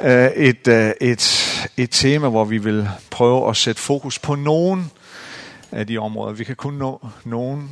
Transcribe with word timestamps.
Øh, 0.00 0.30
et, 0.30 0.68
øh, 0.68 0.92
et, 1.00 1.68
et 1.76 1.90
tema, 1.90 2.28
hvor 2.28 2.44
vi 2.44 2.58
vil 2.58 2.88
prøve 3.10 3.48
at 3.50 3.56
sætte 3.56 3.80
fokus 3.80 4.18
på 4.18 4.34
nogen 4.34 4.90
af 5.72 5.86
de 5.86 5.98
områder. 5.98 6.32
Vi 6.32 6.44
kan 6.44 6.56
kun 6.56 6.74
nå 6.74 7.08
nogen 7.24 7.70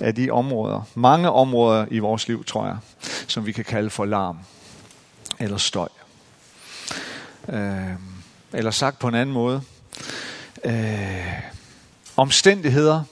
af 0.00 0.14
de 0.14 0.30
områder, 0.30 0.82
mange 0.94 1.30
områder 1.30 1.86
i 1.90 1.98
vores 1.98 2.28
liv, 2.28 2.44
tror 2.44 2.66
jeg, 2.66 2.76
som 3.28 3.46
vi 3.46 3.52
kan 3.52 3.64
kalde 3.64 3.90
for 3.90 4.04
larm 4.04 4.38
eller 5.38 5.56
støj. 5.56 5.88
Øh, 7.48 7.94
eller 8.52 8.70
sagt 8.70 8.98
på 8.98 9.08
en 9.08 9.14
anden 9.14 9.32
måde, 9.32 9.62
øh, 10.64 11.42
omstændigheder 12.16 13.02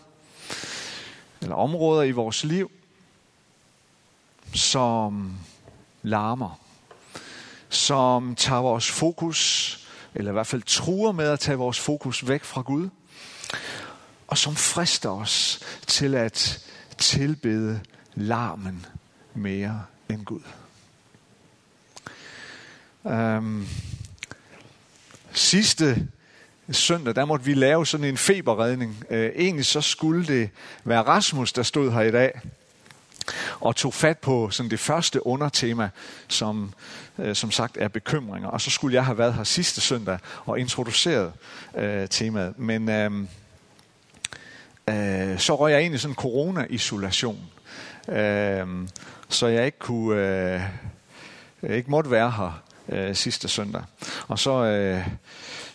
eller 1.43 1.55
områder 1.55 2.03
i 2.03 2.11
vores 2.11 2.45
liv, 2.45 2.71
som 4.55 5.33
larmer, 6.03 6.62
som 7.73 8.35
tager 8.35 8.61
vores 8.61 8.91
fokus, 8.91 9.79
eller 10.15 10.31
i 10.31 10.33
hvert 10.33 10.47
fald 10.47 10.63
truer 10.63 11.13
med 11.13 11.29
at 11.29 11.41
tage 11.41 11.59
vores 11.59 11.81
fokus 11.81 12.29
væk 12.29 12.45
fra 12.45 12.63
Gud, 12.63 12.89
og 14.27 14.39
som 14.39 14.57
frister 14.57 15.11
os 15.11 15.61
til 15.87 16.15
at 16.15 16.65
tilbede 16.99 17.81
larmen 18.15 18.87
mere 19.35 19.85
end 20.11 20.25
Gud. 20.25 20.41
Um, 23.03 23.69
sidste 25.33 26.09
søndag, 26.71 27.15
der 27.15 27.25
måtte 27.25 27.45
vi 27.45 27.55
lave 27.55 27.87
sådan 27.87 28.07
en 28.07 28.17
feberredning. 28.17 29.05
Uh, 29.11 29.17
egentlig 29.17 29.67
så 29.67 29.81
skulle 29.81 30.27
det 30.27 30.51
være 30.85 31.03
Rasmus, 31.03 31.53
der 31.53 31.63
stod 31.63 31.93
her 31.93 32.01
i 32.01 32.11
dag 32.11 32.41
og 33.61 33.77
tog 33.77 33.95
fat 33.95 34.19
på 34.19 34.51
sådan 34.51 34.71
det 34.71 34.81
første 34.81 35.27
undertema, 35.27 35.89
som 36.29 36.73
øh, 37.19 37.35
som 37.35 37.51
sagt 37.51 37.77
er 37.77 37.89
bekymringer. 37.89 38.49
Og 38.49 38.61
så 38.61 38.71
skulle 38.71 38.95
jeg 38.95 39.05
have 39.05 39.19
været 39.19 39.35
her 39.35 39.45
sidste 39.45 39.81
søndag 39.81 40.19
og 40.45 40.59
introduceret 40.59 41.33
øh, 41.77 42.09
temaet. 42.09 42.59
Men 42.59 42.89
øh, 42.89 43.11
øh, 44.89 45.39
så 45.39 45.55
røg 45.55 45.73
jeg 45.73 45.83
ind 45.83 45.95
i 45.95 45.99
sådan 45.99 46.13
en 46.13 46.17
corona-isolation. 46.17 47.41
øh, 48.09 48.67
så 49.29 49.47
jeg 49.47 49.67
ikke 49.67 49.79
kunne, 49.79 50.17
øh, 51.63 51.77
ikke 51.77 51.91
måtte 51.91 52.11
være 52.11 52.31
her 52.31 52.63
øh, 52.89 53.15
sidste 53.15 53.49
søndag. 53.49 53.83
Og 54.29 54.39
så, 54.39 54.65
øh, 54.65 55.09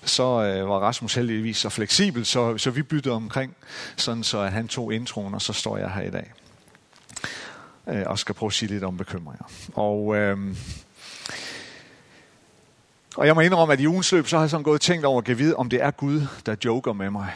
så 0.06 0.24
øh, 0.24 0.70
var 0.70 0.80
Rasmus 0.80 1.16
heldigvis 1.16 1.58
så 1.58 1.70
fleksibel, 1.70 2.26
så, 2.26 2.58
så 2.58 2.72
vi 2.72 2.82
byttede 2.82 3.16
omkring, 3.16 3.56
sådan 3.96 4.24
så 4.24 4.40
at 4.40 4.52
han 4.52 4.68
tog 4.68 4.94
introen, 4.94 5.34
og 5.34 5.42
så 5.42 5.54
står 5.54 5.78
jeg 5.78 5.92
her 5.92 6.02
i 6.02 6.12
dag. 6.12 6.34
Øh, 7.90 8.04
og 8.06 8.20
skal 8.20 8.36
prøve 8.36 8.48
at 8.48 8.54
sige 8.54 8.70
lidt 8.70 8.84
om 8.84 8.98
bekymringer. 8.98 9.46
Og, 9.74 10.16
øh, 10.16 10.38
og 13.16 13.28
jeg 13.28 13.36
må 13.36 13.42
indrømme, 13.42 13.74
at 13.74 13.80
i 13.80 13.88
ugens 13.88 14.12
løb, 14.12 14.28
så 14.28 14.36
har 14.36 14.44
jeg 14.44 14.50
sådan 14.50 14.64
gået 14.64 14.76
og 14.76 14.82
tænkt 14.82 15.06
over 15.06 15.22
at 15.28 15.40
vide, 15.40 15.56
om 15.56 15.70
det 15.70 15.84
er 15.84 15.92
Gud, 15.92 16.28
der 16.46 16.56
joker 16.66 16.94
med 16.94 17.10
mig. 17.10 17.32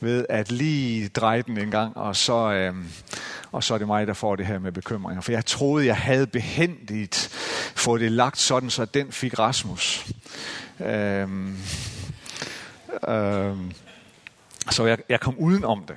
Ved 0.00 0.26
at 0.28 0.52
lige 0.52 1.08
dreje 1.08 1.42
den 1.42 1.58
en 1.58 1.70
gang, 1.70 1.96
og 1.96 2.16
så... 2.16 2.52
Øh, 2.52 2.74
og 3.52 3.64
så 3.64 3.74
er 3.74 3.78
det 3.78 3.86
mig, 3.86 4.06
der 4.06 4.12
får 4.12 4.36
det 4.36 4.46
her 4.46 4.58
med 4.58 4.72
bekymringer. 4.72 5.20
For 5.20 5.32
jeg 5.32 5.46
troede, 5.46 5.86
jeg 5.86 5.96
havde 5.96 6.26
behendigt 6.26 7.28
fået 7.74 8.00
det 8.00 8.12
lagt 8.12 8.38
sådan, 8.38 8.70
så 8.70 8.84
den 8.84 9.12
fik 9.12 9.38
Rasmus. 9.38 10.06
Øh, 10.80 11.28
øh, 13.08 13.56
så 14.70 14.86
jeg, 14.86 14.98
jeg 15.08 15.20
kom 15.20 15.38
uden 15.38 15.64
om 15.64 15.84
det. 15.88 15.96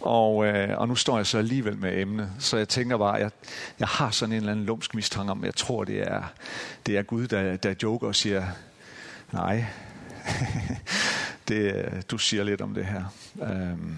Og, 0.00 0.46
øh, 0.46 0.78
og 0.78 0.88
nu 0.88 0.94
står 0.94 1.16
jeg 1.16 1.26
så 1.26 1.38
alligevel 1.38 1.78
med 1.78 2.00
emnet. 2.00 2.30
Så 2.38 2.56
jeg 2.56 2.68
tænker 2.68 2.96
bare, 2.96 3.14
jeg, 3.14 3.30
jeg 3.78 3.88
har 3.88 4.10
sådan 4.10 4.32
en 4.32 4.36
eller 4.36 4.52
anden 4.52 4.66
lumsk 4.66 4.94
mistanke 4.94 5.30
om, 5.30 5.44
jeg 5.44 5.54
tror, 5.54 5.84
det 5.84 6.00
er, 6.00 6.22
det 6.86 6.98
er 6.98 7.02
Gud, 7.02 7.26
der, 7.26 7.56
der 7.56 7.74
joker 7.82 8.06
og 8.06 8.14
siger, 8.14 8.46
nej, 9.32 9.64
det, 11.48 12.04
du 12.10 12.18
siger 12.18 12.44
lidt 12.44 12.60
om 12.60 12.74
det 12.74 12.86
her. 12.86 13.04
Øhm, 13.42 13.96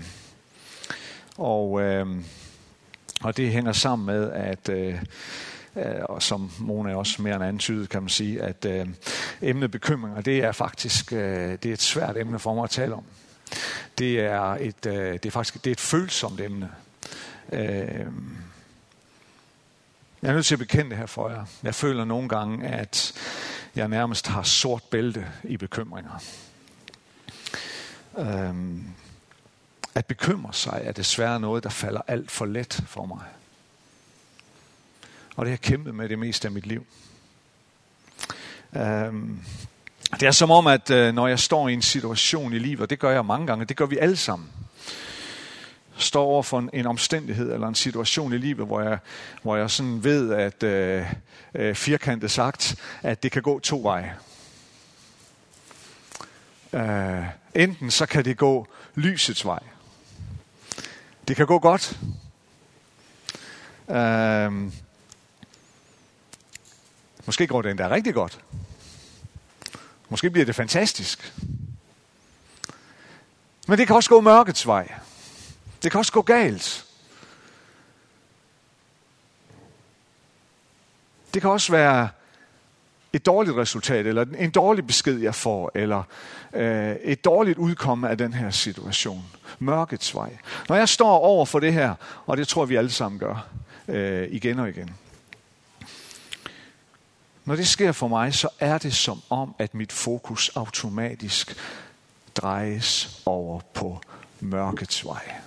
og, 1.37 1.81
øh, 1.81 2.07
og 3.23 3.37
det 3.37 3.51
hænger 3.53 3.73
sammen 3.73 4.07
med, 4.07 4.31
at 4.33 4.69
øh, 4.69 4.95
øh, 5.77 5.85
og 6.05 6.23
som 6.23 6.51
Mona 6.59 6.97
også 6.97 7.23
mere 7.23 7.35
end 7.35 7.45
antydet, 7.45 7.89
kan 7.89 8.03
man 8.03 8.09
sige, 8.09 8.43
at 8.43 8.65
øh, 8.65 8.89
emnet 9.43 9.71
bekymringer, 9.71 10.21
det 10.21 10.39
er 10.39 10.53
faktisk 10.53 11.13
øh, 11.13 11.59
det 11.63 11.67
er 11.67 11.73
et 11.73 11.83
svært 11.83 12.17
emne 12.17 12.39
for 12.39 12.55
mig 12.55 12.65
at 12.65 12.71
tale 12.71 12.95
om. 12.95 13.05
Det 14.01 14.21
er 14.21 14.41
et, 14.41 14.87
øh, 14.87 15.13
det 15.13 15.27
er 15.27 15.31
faktisk 15.31 15.65
det 15.65 15.71
er 15.71 15.73
et 15.73 15.81
følsomt 15.81 16.41
emne. 16.41 16.71
Øh, 17.53 18.07
jeg 20.23 20.31
er 20.31 20.33
nødt 20.33 20.47
til 20.47 20.55
at 20.55 20.59
bekende 20.59 20.91
det 20.91 20.99
her 20.99 21.07
for 21.07 21.29
jer. 21.29 21.45
Jeg 21.63 21.75
føler 21.75 22.05
nogle 22.05 22.29
gange, 22.29 22.69
at 22.69 23.13
jeg 23.77 23.89
nærmest 23.89 24.27
har 24.27 24.43
sort 24.43 24.83
bælte 24.83 25.27
i 25.45 25.57
bekymringer. 25.57 26.23
Øh, 28.19 28.55
at 29.95 30.07
bekymre 30.07 30.55
sig 30.55 30.81
er 30.85 30.93
desværre 30.93 31.41
noget, 31.41 31.65
der 31.65 31.71
falder 31.71 32.01
alt 32.07 32.31
for 32.31 32.47
let 32.47 32.85
for 32.87 33.07
mig. 33.07 33.25
Og 35.37 35.47
det 35.47 35.51
har 35.51 35.53
jeg 35.53 35.61
kæmpet 35.61 35.95
med 35.95 36.09
det 36.09 36.19
meste 36.19 36.49
af 36.49 36.53
mit 36.53 36.67
liv. 36.67 36.87
Øhm, 38.77 39.41
det 40.13 40.23
er 40.23 40.31
som 40.31 40.51
om, 40.51 40.67
at 40.67 40.91
øh, 40.91 41.15
når 41.15 41.29
jeg 41.29 41.39
står 41.39 41.69
i 41.69 41.73
en 41.73 41.83
situation 41.83 42.53
i 42.53 42.59
livet, 42.59 42.81
og 42.81 42.91
det 42.91 42.99
gør 42.99 43.11
jeg 43.11 43.25
mange 43.25 43.47
gange, 43.47 43.65
det 43.65 43.77
gør 43.77 43.87
vi 43.87 43.99
alle 43.99 44.17
sammen, 44.17 44.49
står 45.97 46.25
over 46.25 46.43
for 46.43 46.59
en, 46.59 46.71
en 46.73 46.87
omstændighed 46.87 47.53
eller 47.53 47.69
en 47.69 47.75
situation 47.75 48.33
i 48.33 48.39
livet, 48.39 48.67
hvor 48.67 48.81
jeg, 48.81 48.99
hvor 49.43 49.57
jeg 49.57 49.71
sådan 49.71 50.05
ved, 50.05 50.33
at 50.33 50.63
øh, 50.63 51.05
øh 51.55 51.75
firkantet 51.75 52.31
sagt, 52.31 52.77
at 53.03 53.23
det 53.23 53.33
kan 53.33 53.43
gå 53.43 53.61
to 53.61 53.81
veje. 53.83 54.15
Øh, 56.73 57.25
enten 57.55 57.91
så 57.91 58.07
kan 58.07 58.25
det 58.25 58.37
gå 58.37 58.67
lysets 58.95 59.45
vej, 59.45 59.63
det 61.29 61.37
kan 61.37 61.47
gå 61.47 61.59
godt. 61.59 61.99
Øh, 63.91 64.73
måske 67.27 67.47
går 67.47 67.63
det 67.63 67.71
endda 67.71 67.91
rigtig 67.91 68.15
godt. 68.15 68.41
Måske 70.11 70.31
bliver 70.31 70.45
det 70.45 70.55
fantastisk. 70.55 71.35
Men 73.69 73.79
det 73.79 73.87
kan 73.87 73.97
også 73.97 74.11
gå 74.11 74.21
mørkets 74.21 74.67
vej. 74.67 74.93
Det 75.83 75.91
kan 75.91 75.99
også 75.99 76.13
gå 76.13 76.23
galt. 76.23 76.87
Det 81.35 81.43
kan 81.43 81.51
også 81.51 81.73
være 81.73 82.09
et 83.13 83.27
dårligt 83.27 83.57
resultat, 83.57 84.07
eller 84.07 84.25
en 84.39 84.51
dårlig 84.51 84.87
besked, 84.87 85.19
jeg 85.19 85.35
får, 85.35 85.71
eller 85.75 86.03
øh, 86.53 86.97
et 87.03 87.25
dårligt 87.25 87.59
udkomme 87.59 88.09
af 88.09 88.19
den 88.19 88.33
her 88.33 88.51
situation. 88.51 89.25
Mørkets 89.59 90.15
vej. 90.15 90.37
Når 90.69 90.77
jeg 90.77 90.89
står 90.89 91.19
over 91.19 91.47
for 91.47 91.61
det 91.61 91.73
her, 91.73 91.95
og 92.27 92.37
det 92.37 92.49
tror 92.49 92.65
vi 92.65 92.77
alle 92.77 92.91
sammen 92.91 93.19
gør, 93.19 93.47
øh, 93.89 94.29
igen 94.31 94.59
og 94.59 94.69
igen. 94.69 94.95
Når 97.45 97.57
det 97.57 97.69
sker 97.69 97.93
for 97.93 98.09
mig, 98.09 98.35
så 98.35 98.49
er 98.61 98.79
det 98.79 98.95
som 98.95 99.23
om, 99.31 99.55
at 99.59 99.75
mit 99.75 99.93
fokus 99.93 100.49
automatisk 100.55 101.57
drejes 102.37 103.23
over 103.27 103.61
på 103.75 104.01
mørkets 104.41 105.05
vej 105.05 105.41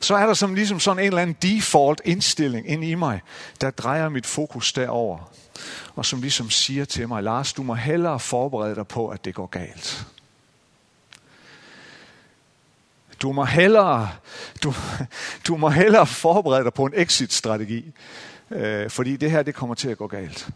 så 0.00 0.14
er 0.14 0.26
der 0.26 0.34
som 0.34 0.54
ligesom 0.54 0.80
sådan 0.80 0.98
en 0.98 1.06
eller 1.06 1.22
anden 1.22 1.36
default 1.42 2.00
indstilling 2.04 2.68
ind 2.68 2.84
i 2.84 2.94
mig, 2.94 3.20
der 3.60 3.70
drejer 3.70 4.08
mit 4.08 4.26
fokus 4.26 4.72
derover. 4.72 5.30
Og 5.94 6.06
som 6.06 6.20
ligesom 6.20 6.50
siger 6.50 6.84
til 6.84 7.08
mig, 7.08 7.22
Lars, 7.22 7.52
du 7.52 7.62
må 7.62 7.74
hellere 7.74 8.20
forberede 8.20 8.74
dig 8.74 8.86
på, 8.86 9.08
at 9.08 9.24
det 9.24 9.34
går 9.34 9.46
galt. 9.46 10.06
Du 13.22 13.32
må 13.32 13.44
hellere, 13.44 14.10
du, 14.62 14.74
du 15.46 15.56
må 15.56 15.68
hellere 15.68 16.06
forberede 16.06 16.64
dig 16.64 16.74
på 16.74 16.84
en 16.84 16.92
exit-strategi, 16.94 17.92
øh, 18.50 18.90
fordi 18.90 19.16
det 19.16 19.30
her 19.30 19.42
det 19.42 19.54
kommer 19.54 19.74
til 19.74 19.88
at 19.88 19.98
gå 19.98 20.06
galt. 20.06 20.50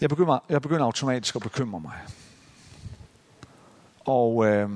Jeg 0.00 0.08
begynder, 0.08 0.38
jeg 0.48 0.62
begynder 0.62 0.84
automatisk 0.84 1.36
at 1.36 1.42
bekymre 1.42 1.80
mig. 1.80 1.98
Og 4.00 4.46
øh, 4.46 4.70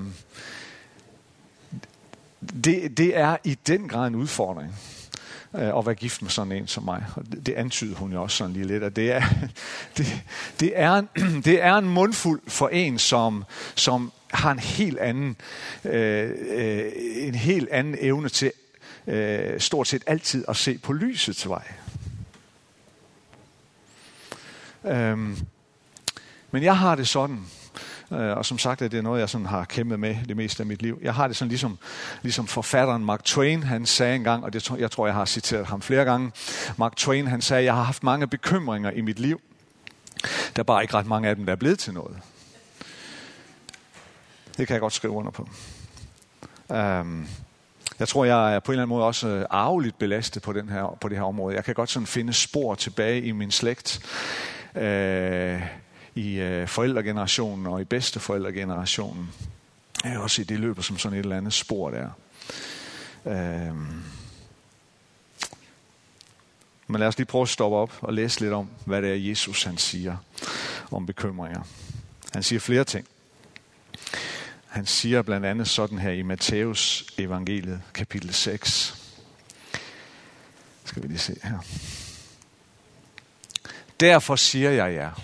det, 2.65 2.99
det 2.99 3.17
er 3.17 3.37
i 3.44 3.55
den 3.67 3.88
grad 3.88 4.06
en 4.06 4.15
udfordring 4.15 4.75
øh, 5.55 5.79
at 5.79 5.87
være 5.87 5.94
gift 5.94 6.23
med 6.23 6.31
sådan 6.31 6.53
en 6.53 6.67
som 6.67 6.85
mig. 6.85 7.06
Og 7.17 7.26
det, 7.32 7.47
det 7.47 7.55
antyder 7.55 7.97
hun 7.97 8.12
jo 8.12 8.23
også 8.23 8.37
sådan 8.37 8.53
lige 8.53 8.67
lidt, 8.67 8.82
at 8.82 8.97
det 8.97 9.12
er, 9.12 9.23
det, 9.97 10.23
det 10.61 10.73
er, 10.75 10.93
en, 10.93 11.09
det 11.44 11.62
er 11.62 11.75
en 11.75 11.88
mundfuld 11.88 12.41
for 12.49 12.69
en, 12.69 12.99
som, 12.99 13.44
som 13.75 14.12
har 14.32 14.52
en 14.52 14.58
helt 14.58 14.99
anden, 14.99 15.37
øh, 15.84 16.31
øh, 16.50 16.93
en 17.17 17.34
helt 17.34 17.69
anden 17.69 17.96
evne 18.00 18.29
til 18.29 18.52
øh, 19.06 19.61
stort 19.61 19.88
set 19.88 20.02
altid 20.06 20.44
at 20.49 20.56
se 20.56 20.79
på 20.79 20.93
lysets 20.93 21.49
vej. 21.49 21.73
Øhm, 24.84 25.38
men 26.50 26.62
jeg 26.62 26.79
har 26.79 26.94
det 26.94 27.08
sådan, 27.08 27.46
Øh, 28.12 28.37
og 28.37 28.46
som 28.46 28.58
sagt 28.58 28.82
er 28.82 28.88
det 28.88 29.05
noget, 29.05 29.20
jeg 29.20 29.29
sådan 29.29 29.46
har 29.46 29.64
kæmpet 29.64 30.00
med 30.00 30.17
det 30.29 30.37
meste 30.37 30.62
af 30.62 30.67
mit 30.67 30.82
liv. 30.82 30.99
Jeg 31.02 31.14
har 31.14 31.26
det 31.26 31.37
sådan 31.37 31.49
ligesom, 31.49 31.78
ligesom 32.23 32.46
forfatteren 32.46 33.05
Mark 33.05 33.25
Twain, 33.25 33.62
han 33.62 33.87
sagde 33.87 34.14
engang, 34.14 34.44
og 34.44 34.52
det, 34.52 34.70
jeg 34.78 34.90
tror, 34.90 35.06
jeg 35.06 35.14
har 35.14 35.25
citeret 35.25 35.67
ham 35.67 35.82
flere 35.82 36.05
gange. 36.05 36.32
Mark 36.76 36.96
Twain, 36.96 37.26
han 37.26 37.40
sagde, 37.40 37.64
jeg 37.64 37.75
har 37.75 37.82
haft 37.82 38.02
mange 38.02 38.26
bekymringer 38.26 38.90
i 38.90 39.00
mit 39.00 39.19
liv. 39.19 39.40
Der 40.56 40.61
er 40.61 40.62
bare 40.62 40.82
ikke 40.82 40.94
ret 40.94 41.06
mange 41.06 41.28
af 41.28 41.37
dem, 41.37 41.46
der 41.46 41.52
er 41.52 41.56
blevet 41.56 41.78
til 41.78 41.94
noget. 41.94 42.17
Det 44.56 44.66
kan 44.66 44.75
jeg 44.75 44.81
godt 44.81 44.93
skrive 44.93 45.12
under 45.12 45.31
på. 45.31 45.49
Um, 46.69 47.28
jeg 47.99 48.08
tror, 48.08 48.25
jeg 48.25 48.54
er 48.54 48.60
på 48.60 48.72
en 48.72 48.75
eller 48.75 48.82
anden 48.82 48.96
måde 48.96 49.04
også 49.04 49.28
øh, 49.28 49.46
arveligt 49.50 49.99
belastet 49.99 50.43
på, 50.43 50.52
den 50.52 50.69
her, 50.69 50.99
på 51.00 51.08
det 51.08 51.16
her 51.16 51.25
område. 51.25 51.56
Jeg 51.56 51.64
kan 51.64 51.75
godt 51.75 51.90
sådan 51.90 52.06
finde 52.06 52.32
spor 52.32 52.75
tilbage 52.75 53.22
i 53.22 53.32
min 53.32 53.50
slægt. 53.50 54.00
Uh, 54.75 55.62
i 56.14 56.34
øh, 56.34 56.69
forældregenerationen 56.69 57.66
og 57.66 57.81
i 57.81 57.84
bedsteforældregenerationen. 57.84 59.31
Jeg 60.04 60.19
også 60.19 60.43
i 60.43 60.44
det 60.44 60.60
løber 60.60 60.82
som 60.82 60.99
sådan 60.99 61.19
et 61.19 61.22
eller 61.22 61.37
andet 61.37 61.52
spor 61.52 61.90
der. 61.90 62.08
Øh, 63.26 63.76
men 66.87 67.00
lad 67.00 67.08
os 67.08 67.19
lige 67.19 67.26
prøve 67.26 67.43
at 67.43 67.49
stoppe 67.49 67.76
op 67.76 67.93
og 68.00 68.12
læse 68.12 68.40
lidt 68.40 68.52
om, 68.52 68.69
hvad 68.84 69.02
det 69.02 69.10
er, 69.10 69.14
Jesus 69.14 69.64
han 69.64 69.78
siger 69.78 70.16
om 70.90 71.06
bekymringer. 71.06 71.62
Han 72.32 72.43
siger 72.43 72.60
flere 72.60 72.84
ting. 72.84 73.06
Han 74.73 74.87
siger 74.87 75.23
blandt 75.23 75.47
andet 75.47 75.69
sådan 75.69 75.99
her 75.99 76.11
i 76.11 76.23
Matthæus 76.23 77.07
evangeliet, 77.19 77.83
kapitel 77.95 78.35
6. 78.35 78.95
Skal 80.85 81.03
vi 81.03 81.09
lige 81.09 81.19
se 81.19 81.37
her. 81.43 81.59
Derfor 84.01 84.37
siger 84.37 84.71
jeg 84.71 84.95
jer, 84.95 85.21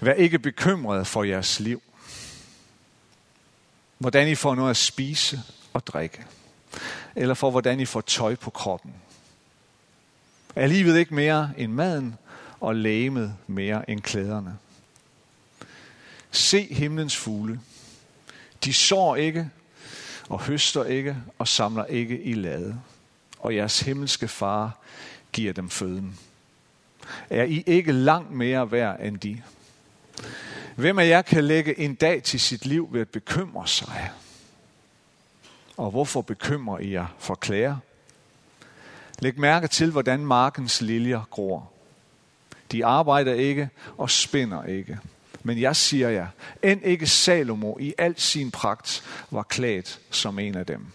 Vær 0.00 0.12
ikke 0.12 0.38
bekymret 0.38 1.06
for 1.06 1.24
jeres 1.24 1.60
liv. 1.60 1.82
Hvordan 3.98 4.28
I 4.28 4.34
får 4.34 4.54
noget 4.54 4.70
at 4.70 4.76
spise 4.76 5.40
og 5.72 5.86
drikke. 5.86 6.24
Eller 7.16 7.34
for 7.34 7.50
hvordan 7.50 7.80
I 7.80 7.84
får 7.84 8.00
tøj 8.00 8.34
på 8.34 8.50
kroppen. 8.50 8.94
Er 10.56 10.66
livet 10.66 10.98
ikke 10.98 11.14
mere 11.14 11.50
end 11.56 11.72
maden, 11.72 12.16
og 12.60 12.74
lægemet 12.74 13.36
mere 13.46 13.90
end 13.90 14.00
klæderne? 14.00 14.58
Se 16.30 16.74
himlens 16.74 17.16
fugle. 17.16 17.60
De 18.64 18.72
sår 18.72 19.16
ikke, 19.16 19.50
og 20.28 20.40
høster 20.40 20.84
ikke, 20.84 21.16
og 21.38 21.48
samler 21.48 21.84
ikke 21.84 22.22
i 22.22 22.32
lade. 22.32 22.80
Og 23.38 23.56
jeres 23.56 23.80
himmelske 23.80 24.28
far 24.28 24.78
giver 25.32 25.52
dem 25.52 25.70
føden. 25.70 26.18
Er 27.30 27.44
I 27.44 27.64
ikke 27.66 27.92
langt 27.92 28.30
mere 28.30 28.70
værd 28.70 29.00
end 29.00 29.18
de? 29.18 29.42
Hvem 30.76 30.98
af 30.98 31.08
jer 31.08 31.22
kan 31.22 31.44
lægge 31.44 31.78
en 31.78 31.94
dag 31.94 32.22
til 32.22 32.40
sit 32.40 32.66
liv 32.66 32.88
ved 32.92 33.00
at 33.00 33.08
bekymre 33.08 33.68
sig? 33.68 34.10
Og 35.76 35.90
hvorfor 35.90 36.22
bekymrer 36.22 36.78
I 36.78 36.92
jer 36.92 37.06
for 37.18 37.34
klæder? 37.34 37.76
Læg 39.18 39.40
mærke 39.40 39.68
til, 39.68 39.90
hvordan 39.90 40.26
markens 40.26 40.80
liljer 40.80 41.22
gror. 41.30 41.70
De 42.72 42.84
arbejder 42.84 43.34
ikke 43.34 43.68
og 43.96 44.10
spinder 44.10 44.64
ikke. 44.64 44.98
Men 45.42 45.60
jeg 45.60 45.76
siger 45.76 46.08
jer, 46.08 46.26
end 46.62 46.84
ikke 46.84 47.06
Salomo 47.06 47.78
i 47.80 47.94
al 47.98 48.14
sin 48.16 48.50
pragt 48.50 49.04
var 49.30 49.42
klædt 49.42 50.00
som 50.10 50.38
en 50.38 50.54
af 50.54 50.66
dem. 50.66 50.86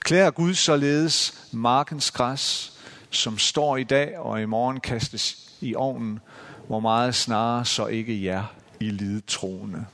Klæder 0.00 0.30
Gud 0.30 0.54
således 0.54 1.48
markens 1.52 2.10
græs, 2.10 2.72
som 3.10 3.38
står 3.38 3.76
i 3.76 3.84
dag 3.84 4.18
og 4.18 4.42
i 4.42 4.44
morgen 4.44 4.80
kastes 4.80 5.52
i 5.60 5.74
ovnen, 5.74 6.20
hvor 6.66 6.80
meget 6.80 7.14
snarere 7.14 7.64
så 7.64 7.86
ikke 7.86 8.24
jer 8.24 8.44
i 8.80 8.90
lidet 8.90 9.24
troende. 9.24 9.86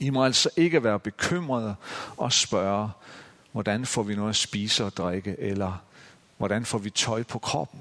I 0.00 0.10
må 0.10 0.24
altså 0.24 0.50
ikke 0.56 0.84
være 0.84 0.98
bekymrede 0.98 1.74
og 2.16 2.32
spørge, 2.32 2.90
hvordan 3.52 3.86
får 3.86 4.02
vi 4.02 4.14
noget 4.14 4.30
at 4.30 4.36
spise 4.36 4.84
og 4.84 4.96
drikke, 4.96 5.36
eller 5.38 5.82
hvordan 6.38 6.64
får 6.64 6.78
vi 6.78 6.90
tøj 6.90 7.22
på 7.22 7.38
kroppen. 7.38 7.80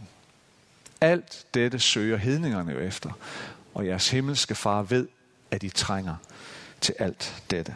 Alt 1.01 1.45
dette 1.53 1.79
søger 1.79 2.17
hedningerne 2.17 2.71
jo 2.71 2.79
efter, 2.79 3.11
og 3.73 3.87
jeres 3.87 4.09
himmelske 4.09 4.55
far 4.55 4.81
ved, 4.81 5.07
at 5.51 5.63
I 5.63 5.69
trænger 5.69 6.15
til 6.81 6.95
alt 6.99 7.43
dette. 7.49 7.75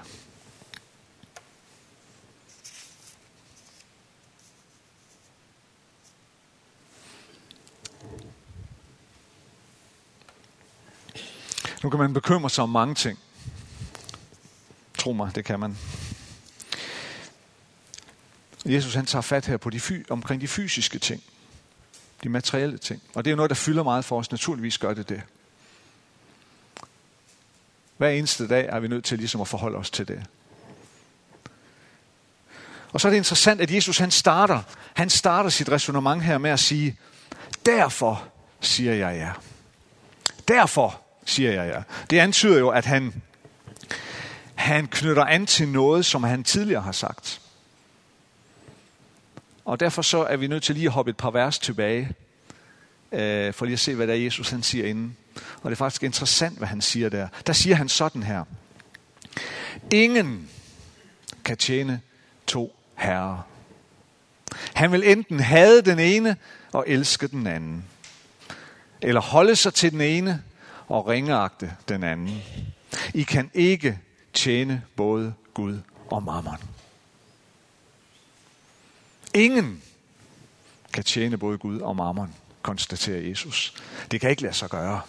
Nu 11.83 11.89
kan 11.89 11.99
man 11.99 12.13
bekymre 12.13 12.49
sig 12.49 12.63
om 12.63 12.69
mange 12.69 12.95
ting. 12.95 13.19
Tro 14.97 15.13
mig, 15.13 15.35
det 15.35 15.45
kan 15.45 15.59
man. 15.59 15.77
Jesus 18.65 18.93
han 18.93 19.05
tager 19.05 19.21
fat 19.21 19.45
her 19.45 19.57
på 19.57 19.69
de 19.69 19.79
fy, 19.79 20.05
omkring 20.09 20.41
de 20.41 20.47
fysiske 20.47 20.99
ting. 20.99 21.23
De 22.23 22.29
materielle 22.29 22.77
ting. 22.77 23.01
Og 23.15 23.25
det 23.25 23.29
er 23.29 23.33
jo 23.33 23.35
noget, 23.35 23.49
der 23.49 23.55
fylder 23.55 23.83
meget 23.83 24.05
for 24.05 24.19
os. 24.19 24.31
Naturligvis 24.31 24.77
gør 24.77 24.93
det 24.93 25.09
det. 25.09 25.21
Hver 27.97 28.09
eneste 28.09 28.47
dag 28.47 28.65
er 28.69 28.79
vi 28.79 28.87
nødt 28.87 29.05
til 29.05 29.17
ligesom 29.17 29.41
at 29.41 29.47
forholde 29.47 29.77
os 29.77 29.89
til 29.89 30.07
det. 30.07 30.25
Og 32.91 33.01
så 33.01 33.07
er 33.07 33.09
det 33.09 33.17
interessant, 33.17 33.61
at 33.61 33.71
Jesus 33.71 33.97
han 33.97 34.11
starter, 34.11 34.61
han 34.93 35.09
starter 35.09 35.49
sit 35.49 35.69
resonemang 35.69 36.23
her 36.23 36.37
med 36.37 36.49
at 36.49 36.59
sige, 36.59 36.97
derfor 37.65 38.23
siger 38.61 38.93
jeg 38.93 39.15
ja. 39.15 39.31
Derfor 40.47 41.01
siger 41.25 41.51
jeg 41.51 41.73
ja. 41.73 41.83
Det 42.09 42.19
antyder 42.19 42.59
jo, 42.59 42.69
at 42.69 42.85
han, 42.85 43.21
han 44.55 44.87
knytter 44.87 45.23
an 45.25 45.45
til 45.45 45.67
noget, 45.67 46.05
som 46.05 46.23
han 46.23 46.43
tidligere 46.43 46.81
har 46.81 46.91
sagt. 46.91 47.42
Og 49.65 49.79
derfor 49.79 50.01
så 50.01 50.23
er 50.23 50.37
vi 50.37 50.47
nødt 50.47 50.63
til 50.63 50.75
lige 50.75 50.85
at 50.85 50.91
hoppe 50.91 51.09
et 51.09 51.17
par 51.17 51.31
vers 51.31 51.59
tilbage, 51.59 52.11
øh, 53.11 53.53
for 53.53 53.65
lige 53.65 53.73
at 53.73 53.79
se, 53.79 53.95
hvad 53.95 54.07
der 54.07 54.13
Jesus 54.13 54.49
han 54.49 54.63
siger 54.63 54.85
inden. 54.85 55.17
Og 55.35 55.69
det 55.69 55.71
er 55.71 55.75
faktisk 55.75 56.03
interessant, 56.03 56.57
hvad 56.57 56.67
han 56.67 56.81
siger 56.81 57.09
der. 57.09 57.27
Der 57.47 57.53
siger 57.53 57.75
han 57.75 57.89
sådan 57.89 58.23
her. 58.23 58.43
Ingen 59.91 60.49
kan 61.45 61.57
tjene 61.57 62.01
to 62.47 62.75
herrer. 62.95 63.47
Han 64.73 64.91
vil 64.91 65.11
enten 65.11 65.39
hade 65.39 65.81
den 65.81 65.99
ene 65.99 66.35
og 66.71 66.85
elske 66.87 67.27
den 67.27 67.47
anden. 67.47 67.85
Eller 69.01 69.21
holde 69.21 69.55
sig 69.55 69.73
til 69.73 69.91
den 69.91 70.01
ene 70.01 70.43
og 70.87 71.07
ringeagte 71.07 71.73
den 71.89 72.03
anden. 72.03 72.41
I 73.13 73.23
kan 73.23 73.51
ikke 73.53 73.99
tjene 74.33 74.83
både 74.95 75.33
Gud 75.53 75.79
og 76.11 76.23
mammon. 76.23 76.72
Ingen 79.33 79.81
kan 80.93 81.03
tjene 81.03 81.37
både 81.37 81.57
Gud 81.57 81.79
og 81.79 81.95
mammon, 81.95 82.35
konstaterer 82.61 83.19
Jesus. 83.29 83.73
Det 84.11 84.21
kan 84.21 84.29
ikke 84.29 84.41
lade 84.41 84.53
sig 84.53 84.69
gøre. 84.69 85.01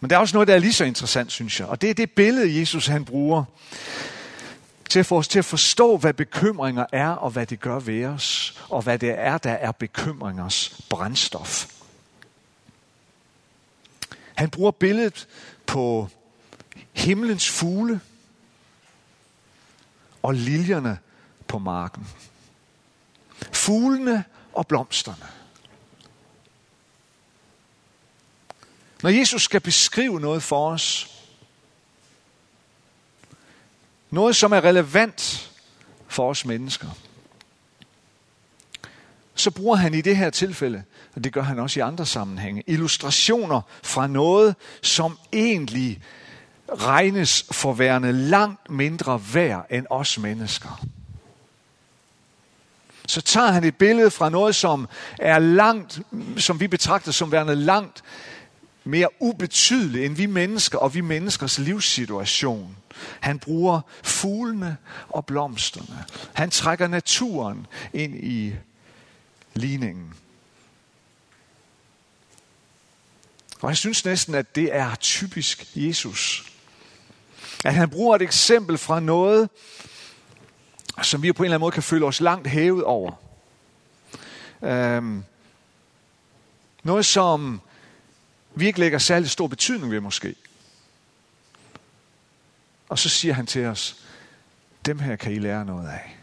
Men 0.00 0.10
der 0.10 0.16
er 0.16 0.20
også 0.20 0.36
noget, 0.36 0.48
der 0.48 0.54
er 0.54 0.58
lige 0.58 0.72
så 0.72 0.84
interessant, 0.84 1.32
synes 1.32 1.60
jeg. 1.60 1.68
Og 1.68 1.80
det 1.80 1.90
er 1.90 1.94
det 1.94 2.10
billede, 2.10 2.60
Jesus 2.60 2.86
han 2.86 3.04
bruger 3.04 3.44
til 4.90 4.98
at 4.98 5.06
få 5.06 5.18
os 5.18 5.28
til 5.28 5.38
at 5.38 5.44
forstå, 5.44 5.96
hvad 5.96 6.12
bekymringer 6.12 6.86
er, 6.92 7.08
og 7.08 7.30
hvad 7.30 7.46
det 7.46 7.60
gør 7.60 7.78
ved 7.78 8.04
os, 8.04 8.58
og 8.68 8.82
hvad 8.82 8.98
det 8.98 9.10
er, 9.10 9.38
der 9.38 9.52
er 9.52 9.72
bekymringers 9.72 10.80
brændstof. 10.88 11.66
Han 14.34 14.50
bruger 14.50 14.70
billedet 14.70 15.28
på 15.66 16.08
himlens 16.92 17.48
fugle 17.48 18.00
og 20.24 20.34
liljerne 20.34 20.98
på 21.48 21.58
marken. 21.58 22.06
Fuglene 23.52 24.24
og 24.52 24.66
blomsterne. 24.66 25.26
Når 29.02 29.10
Jesus 29.10 29.42
skal 29.42 29.60
beskrive 29.60 30.20
noget 30.20 30.42
for 30.42 30.70
os, 30.70 31.10
noget 34.10 34.36
som 34.36 34.52
er 34.52 34.64
relevant 34.64 35.52
for 36.08 36.30
os 36.30 36.44
mennesker, 36.44 36.88
så 39.34 39.50
bruger 39.50 39.76
han 39.76 39.94
i 39.94 40.00
det 40.00 40.16
her 40.16 40.30
tilfælde, 40.30 40.84
og 41.14 41.24
det 41.24 41.32
gør 41.32 41.42
han 41.42 41.58
også 41.58 41.80
i 41.80 41.82
andre 41.82 42.06
sammenhænge, 42.06 42.62
illustrationer 42.66 43.60
fra 43.82 44.06
noget, 44.06 44.56
som 44.82 45.18
egentlig 45.32 46.02
regnes 46.68 47.46
for 47.50 47.72
værende 47.72 48.12
langt 48.12 48.70
mindre 48.70 49.22
værd 49.32 49.66
end 49.70 49.86
os 49.90 50.18
mennesker. 50.18 50.86
Så 53.06 53.20
tager 53.20 53.50
han 53.50 53.64
et 53.64 53.76
billede 53.76 54.10
fra 54.10 54.28
noget, 54.28 54.54
som 54.54 54.88
er 55.18 55.38
langt, 55.38 56.00
som 56.36 56.60
vi 56.60 56.68
betragter 56.68 57.12
som 57.12 57.32
værende 57.32 57.56
langt 57.56 58.02
mere 58.84 59.08
ubetydeligt 59.20 60.04
end 60.04 60.16
vi 60.16 60.26
mennesker 60.26 60.78
og 60.78 60.94
vi 60.94 61.00
menneskers 61.00 61.58
livssituation. 61.58 62.76
Han 63.20 63.38
bruger 63.38 63.80
fuglene 64.02 64.76
og 65.08 65.26
blomsterne. 65.26 66.04
Han 66.34 66.50
trækker 66.50 66.88
naturen 66.88 67.66
ind 67.92 68.14
i 68.14 68.54
ligningen. 69.54 70.14
Og 73.60 73.68
jeg 73.68 73.76
synes 73.76 74.04
næsten, 74.04 74.34
at 74.34 74.56
det 74.56 74.76
er 74.76 74.94
typisk 74.94 75.66
Jesus. 75.74 76.53
At 77.64 77.74
han 77.74 77.90
bruger 77.90 78.16
et 78.16 78.22
eksempel 78.22 78.78
fra 78.78 79.00
noget, 79.00 79.48
som 81.02 81.22
vi 81.22 81.32
på 81.32 81.42
en 81.42 81.44
eller 81.44 81.54
anden 81.54 81.64
måde 81.64 81.72
kan 81.72 81.82
føle 81.82 82.06
os 82.06 82.20
langt 82.20 82.48
hævet 82.48 82.84
over. 82.84 83.12
Øhm, 84.62 85.24
noget, 86.82 87.06
som 87.06 87.60
vi 88.54 88.66
ikke 88.66 88.80
lægger 88.80 88.98
særlig 88.98 89.30
stor 89.30 89.46
betydning 89.46 89.92
ved 89.92 90.00
måske. 90.00 90.34
Og 92.88 92.98
så 92.98 93.08
siger 93.08 93.34
han 93.34 93.46
til 93.46 93.66
os, 93.66 93.96
dem 94.86 94.98
her 94.98 95.16
kan 95.16 95.32
I 95.32 95.38
lære 95.38 95.64
noget 95.64 95.88
af. 95.88 96.16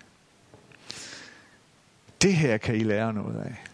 Det 2.22 2.36
her 2.36 2.58
kan 2.58 2.76
I 2.76 2.84
lære 2.84 3.14
noget 3.14 3.42
af. 3.46 3.71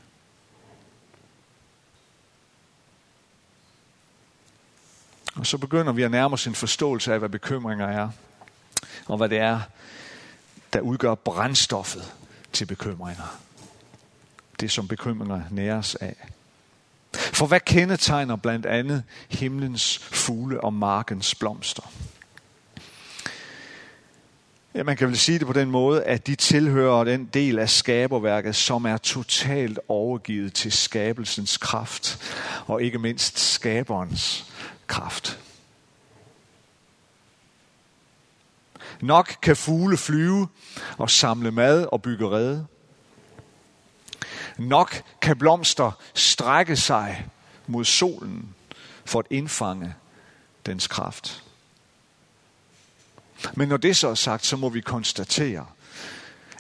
Og 5.38 5.46
så 5.46 5.58
begynder 5.58 5.94
vi 5.94 6.04
at 6.04 6.12
nærme 6.12 6.34
os 6.34 6.48
en 6.48 6.56
forståelse 6.56 7.14
af, 7.14 7.20
hvad 7.20 7.30
bekymringer 7.30 7.88
er, 7.88 8.10
og 9.06 9.18
hvad 9.18 9.30
det 9.30 9.38
er, 9.38 9.60
der 10.74 10.80
udgør 10.80 11.16
brændstoffet 11.16 12.14
til 12.54 12.66
bekymringer. 12.66 13.38
Det, 14.60 14.72
som 14.72 14.88
bekymringer 14.88 15.42
næres 15.52 15.96
af. 15.96 16.16
For 17.14 17.46
hvad 17.46 17.60
kendetegner 17.60 18.36
blandt 18.36 18.66
andet 18.66 19.04
himlens 19.30 19.98
fugle 19.98 20.62
og 20.62 20.74
markens 20.74 21.36
blomster? 21.36 21.92
Ja, 24.76 24.84
man 24.84 24.98
kan 24.98 25.08
vel 25.08 25.18
sige 25.18 25.40
det 25.40 25.48
på 25.48 25.54
den 25.54 25.72
måde, 25.72 26.04
at 26.04 26.28
de 26.28 26.36
tilhører 26.36 27.04
den 27.04 27.26
del 27.26 27.60
af 27.60 27.70
skaberværket, 27.70 28.56
som 28.56 28.86
er 28.86 28.98
totalt 28.98 29.80
overgivet 29.88 30.54
til 30.54 30.72
skabelsens 30.72 31.58
kraft, 31.58 32.20
og 32.68 32.84
ikke 32.84 33.00
mindst 33.00 33.40
skaberens 33.40 34.46
kraft. 34.88 35.40
Nok 39.02 39.36
kan 39.42 39.56
fugle 39.56 39.98
flyve 39.98 40.48
og 40.98 41.10
samle 41.10 41.52
mad 41.52 41.86
og 41.92 42.02
bygge 42.02 42.30
rede. 42.30 42.68
Nok 44.58 45.04
kan 45.22 45.38
blomster 45.38 45.92
strække 46.14 46.76
sig 46.76 47.28
mod 47.68 47.86
solen 47.86 48.56
for 49.06 49.20
at 49.20 49.26
indfange 49.30 49.96
dens 50.66 50.88
kraft. 50.88 51.44
Men 53.54 53.68
når 53.68 53.78
det 53.78 53.98
så 53.98 54.08
er 54.08 54.16
sagt, 54.16 54.46
så 54.46 54.58
må 54.58 54.70
vi 54.70 54.82
konstatere, 54.82 55.66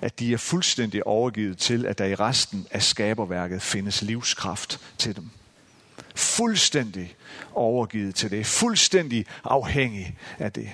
at 0.01 0.19
de 0.19 0.33
er 0.33 0.37
fuldstændig 0.37 1.07
overgivet 1.07 1.57
til, 1.57 1.85
at 1.85 1.97
der 1.97 2.05
i 2.05 2.15
resten 2.15 2.67
af 2.71 2.83
skaberværket 2.83 3.61
findes 3.61 4.01
livskraft 4.01 4.79
til 4.97 5.15
dem. 5.15 5.29
Fuldstændig 6.17 7.15
overgivet 7.53 8.15
til 8.15 8.31
det. 8.31 8.45
Fuldstændig 8.45 9.25
afhængig 9.43 10.17
af 10.39 10.51
det. 10.51 10.71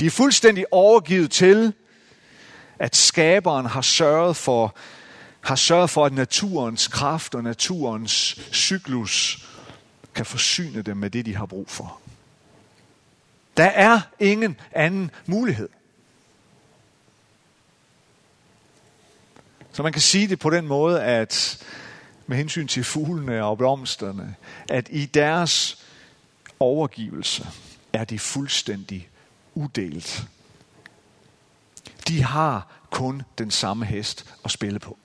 De 0.00 0.06
er 0.06 0.10
fuldstændig 0.10 0.72
overgivet 0.72 1.30
til, 1.30 1.72
at 2.78 2.96
skaberen 2.96 3.66
har 3.66 3.80
sørget 3.80 4.36
for, 4.36 4.76
har 5.40 5.56
sørget 5.56 5.90
for, 5.90 6.06
at 6.06 6.12
naturens 6.12 6.88
kraft 6.88 7.34
og 7.34 7.42
naturens 7.42 8.40
cyklus 8.52 9.46
kan 10.14 10.26
forsyne 10.26 10.82
dem 10.82 10.96
med 10.96 11.10
det, 11.10 11.26
de 11.26 11.36
har 11.36 11.46
brug 11.46 11.70
for. 11.70 12.00
Der 13.56 13.64
er 13.64 14.00
ingen 14.20 14.60
anden 14.72 15.10
mulighed. 15.26 15.68
Så 19.72 19.82
man 19.82 19.92
kan 19.92 20.02
sige 20.02 20.28
det 20.28 20.38
på 20.38 20.50
den 20.50 20.66
måde, 20.66 21.02
at 21.02 21.58
med 22.26 22.36
hensyn 22.36 22.66
til 22.66 22.84
fuglene 22.84 23.44
og 23.44 23.58
blomsterne, 23.58 24.34
at 24.68 24.88
i 24.90 25.06
deres 25.06 25.84
overgivelse 26.60 27.48
er 27.92 28.04
det 28.04 28.20
fuldstændig 28.20 29.08
udelt. 29.54 30.28
De 32.08 32.22
har 32.22 32.66
kun 32.90 33.22
den 33.38 33.50
samme 33.50 33.84
hest 33.84 34.34
at 34.44 34.50
spille 34.50 34.78
på. 34.78 34.98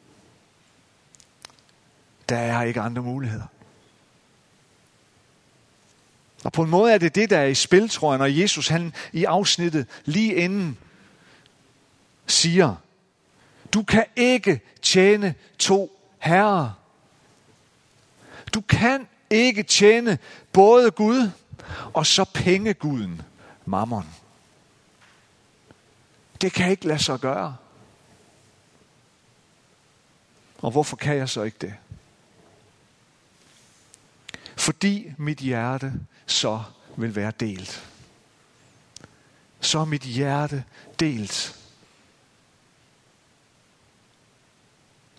Der 2.29 2.37
er 2.37 2.63
ikke 2.63 2.81
andre 2.81 3.01
muligheder. 3.01 3.45
Og 6.43 6.51
på 6.51 6.63
en 6.63 6.69
måde 6.69 6.93
er 6.93 6.97
det 6.97 7.15
det, 7.15 7.29
der 7.29 7.37
er 7.37 7.45
i 7.45 7.55
spil, 7.55 7.89
tror 7.89 8.11
jeg, 8.11 8.17
når 8.17 8.25
Jesus 8.25 8.67
han 8.67 8.93
i 9.13 9.23
afsnittet 9.23 9.87
lige 10.05 10.35
inden 10.35 10.77
siger, 12.27 12.75
du 13.73 13.83
kan 13.83 14.05
ikke 14.15 14.61
tjene 14.81 15.35
to 15.59 15.99
herrer. 16.19 16.80
Du 18.53 18.61
kan 18.61 19.07
ikke 19.29 19.63
tjene 19.63 20.17
både 20.53 20.91
Gud 20.91 21.31
og 21.93 22.05
så 22.05 22.25
pengeguden, 22.33 23.21
mammon. 23.65 24.05
Det 26.41 26.53
kan 26.53 26.71
ikke 26.71 26.87
lade 26.87 27.03
sig 27.03 27.19
gøre. 27.19 27.55
Og 30.57 30.71
hvorfor 30.71 30.95
kan 30.95 31.17
jeg 31.17 31.29
så 31.29 31.43
ikke 31.43 31.57
det? 31.61 31.73
Fordi 34.57 35.11
mit 35.17 35.37
hjerte 35.37 35.93
så 36.25 36.63
vil 36.97 37.15
være 37.15 37.31
delt. 37.39 37.87
Så 39.61 39.79
er 39.79 39.85
mit 39.85 40.01
hjerte 40.01 40.63
delt. 40.99 41.60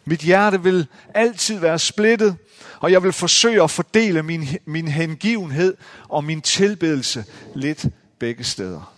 Mit 0.04 0.20
hjerte 0.20 0.62
vil 0.62 0.86
altid 1.14 1.58
være 1.58 1.78
splittet, 1.78 2.36
og 2.80 2.92
jeg 2.92 3.02
vil 3.02 3.12
forsøge 3.12 3.62
at 3.62 3.70
fordele 3.70 4.22
min, 4.22 4.48
min 4.64 4.88
hengivenhed 4.88 5.76
og 6.08 6.24
min 6.24 6.42
tilbedelse 6.42 7.24
lidt 7.54 7.86
begge 8.18 8.44
steder. 8.44 8.92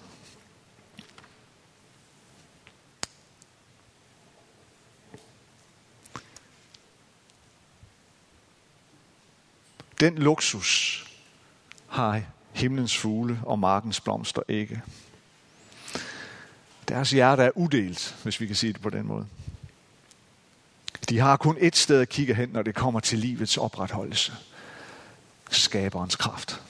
Den 10.01 10.19
luksus 10.19 11.01
har 11.89 12.23
himlens 12.53 12.97
fugle 12.97 13.41
og 13.43 13.59
markens 13.59 14.01
blomster 14.01 14.43
ikke. 14.49 14.83
Deres 16.89 17.11
hjerte 17.11 17.43
er 17.43 17.51
udelt, 17.55 18.17
hvis 18.23 18.41
vi 18.41 18.47
kan 18.47 18.57
sige 18.57 18.73
det 18.73 18.81
på 18.81 18.91
den 18.91 19.07
måde. 19.07 19.27
De 21.15 21.21
har 21.21 21.37
kun 21.37 21.57
et 21.61 21.77
sted 21.77 22.01
at 22.01 22.09
kigge 22.09 22.35
hen, 22.35 22.49
når 22.49 22.63
det 22.63 22.75
kommer 22.75 23.01
til 23.01 23.19
livets 23.19 23.57
opretholdelse. 23.57 24.33
Skaberens 25.51 26.17
kraft. 26.17 26.63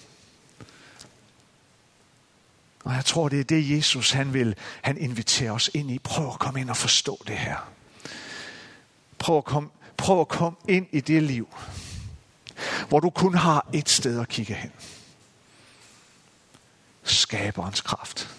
Og 2.84 2.94
jeg 2.94 3.04
tror, 3.04 3.28
det 3.28 3.40
er 3.40 3.44
det, 3.44 3.70
Jesus 3.70 4.10
han 4.10 4.34
vil. 4.34 4.56
Han 4.82 4.98
inviterer 4.98 5.52
os 5.52 5.70
ind 5.74 5.90
i. 5.90 5.98
Prøv 5.98 6.28
at 6.28 6.38
komme 6.38 6.60
ind 6.60 6.70
og 6.70 6.76
forstå 6.76 7.22
det 7.26 7.38
her. 7.38 7.56
Prøv 9.18 9.38
at 9.38 9.44
komme, 9.44 9.70
prøv 9.96 10.20
at 10.20 10.28
komme 10.28 10.58
ind 10.68 10.86
i 10.92 11.00
det 11.00 11.22
liv, 11.22 11.48
hvor 12.88 13.00
du 13.00 13.10
kun 13.10 13.34
har 13.34 13.66
et 13.72 13.88
sted 13.88 14.20
at 14.20 14.28
kigge 14.28 14.54
hen. 14.54 14.72
Skaberens 17.02 17.80
kraft. 17.80 18.36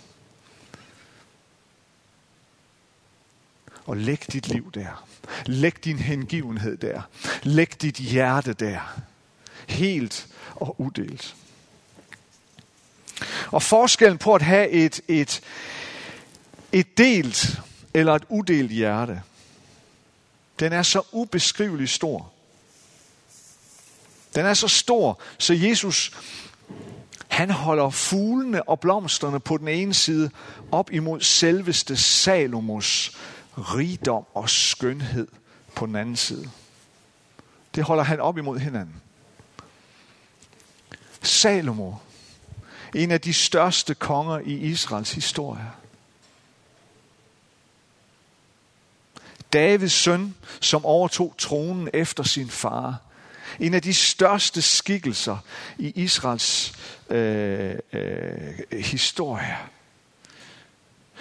Og 3.86 3.98
læg 3.98 4.34
dit 4.34 4.48
liv 4.48 4.72
der. 4.72 5.08
Læg 5.46 5.86
din 5.86 6.00
hengivenhed 6.00 6.78
der. 6.78 7.02
Læg 7.44 7.82
dit 7.82 7.96
hjerte 7.96 8.54
der. 8.54 9.02
Helt 9.68 10.28
og 10.56 10.82
udelt. 10.82 11.36
Og 13.52 13.64
forskellen 13.64 14.18
på 14.18 14.36
at 14.36 14.42
have 14.42 14.70
et, 14.70 15.02
et, 15.08 15.42
et 16.72 16.98
delt 16.98 17.62
eller 17.94 18.14
et 18.14 18.24
udelt 18.30 18.72
hjerte, 18.72 19.22
den 20.60 20.74
er 20.74 20.84
så 20.84 21.02
ubeskrivelig 21.12 21.90
stor. 21.90 22.32
Den 24.36 24.46
er 24.46 24.54
så 24.54 24.68
stor, 24.68 25.20
så 25.38 25.54
Jesus 25.54 26.12
han 27.28 27.52
holder 27.52 27.90
fuglene 27.90 28.70
og 28.70 28.80
blomsterne 28.80 29.40
på 29.40 29.58
den 29.58 29.68
ene 29.68 29.94
side 29.94 30.30
op 30.72 30.92
imod 30.92 31.22
selveste 31.22 31.98
Salomos 31.98 33.18
rigdom 33.58 34.26
og 34.34 34.50
skønhed 34.50 35.28
på 35.76 35.86
den 35.86 35.96
anden 35.96 36.16
side. 36.16 36.50
Det 37.76 37.84
holder 37.84 38.04
han 38.04 38.20
op 38.20 38.38
imod 38.38 38.60
hinanden. 38.60 39.02
Salomo, 41.22 41.94
en 42.96 43.12
af 43.12 43.22
de 43.22 43.34
største 43.34 43.96
konger 43.96 44.40
i 44.40 44.54
Israels 44.54 45.12
historie. 45.12 45.72
Davids 49.54 49.94
søn, 49.94 50.36
som 50.62 50.86
overtog 50.86 51.34
tronen 51.38 51.90
efter 51.94 52.24
sin 52.24 52.50
far. 52.50 52.98
En 53.60 53.74
af 53.74 53.82
de 53.82 53.94
største 53.94 54.62
skikkelser 54.62 55.38
i 55.78 55.92
Israels 55.96 56.74
øh, 57.10 57.76
øh, 57.94 58.54
historie. 58.72 59.58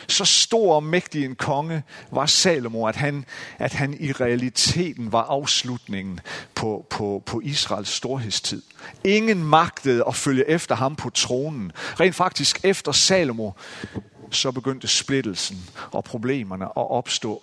Så 0.09 0.25
stor 0.25 0.75
og 0.75 0.83
mægtig 0.83 1.25
en 1.25 1.37
konge 1.37 1.83
var 2.11 2.27
Salomo, 2.27 2.87
at 2.87 2.97
han, 2.97 3.25
at 3.59 3.73
han 3.73 3.97
i 4.01 4.13
realiteten 4.13 5.13
var 5.13 5.23
afslutningen 5.23 6.21
på, 6.55 6.87
på, 6.91 7.23
på 7.27 7.41
Israels 7.41 7.89
storhedstid. 7.89 8.63
Ingen 9.05 9.45
magtede 9.45 10.05
at 10.09 10.15
følge 10.15 10.49
efter 10.49 10.75
ham 10.75 10.97
på 10.97 11.11
tronen. 11.11 11.73
Rent 12.01 12.15
faktisk 12.15 12.65
efter 12.65 12.93
Salomo, 12.93 13.51
så 14.31 14.53
begyndte 14.53 14.89
splittelsen 14.89 15.71
og 15.93 16.05
problemerne 16.05 16.65
at 16.65 16.91
opstå 16.91 17.43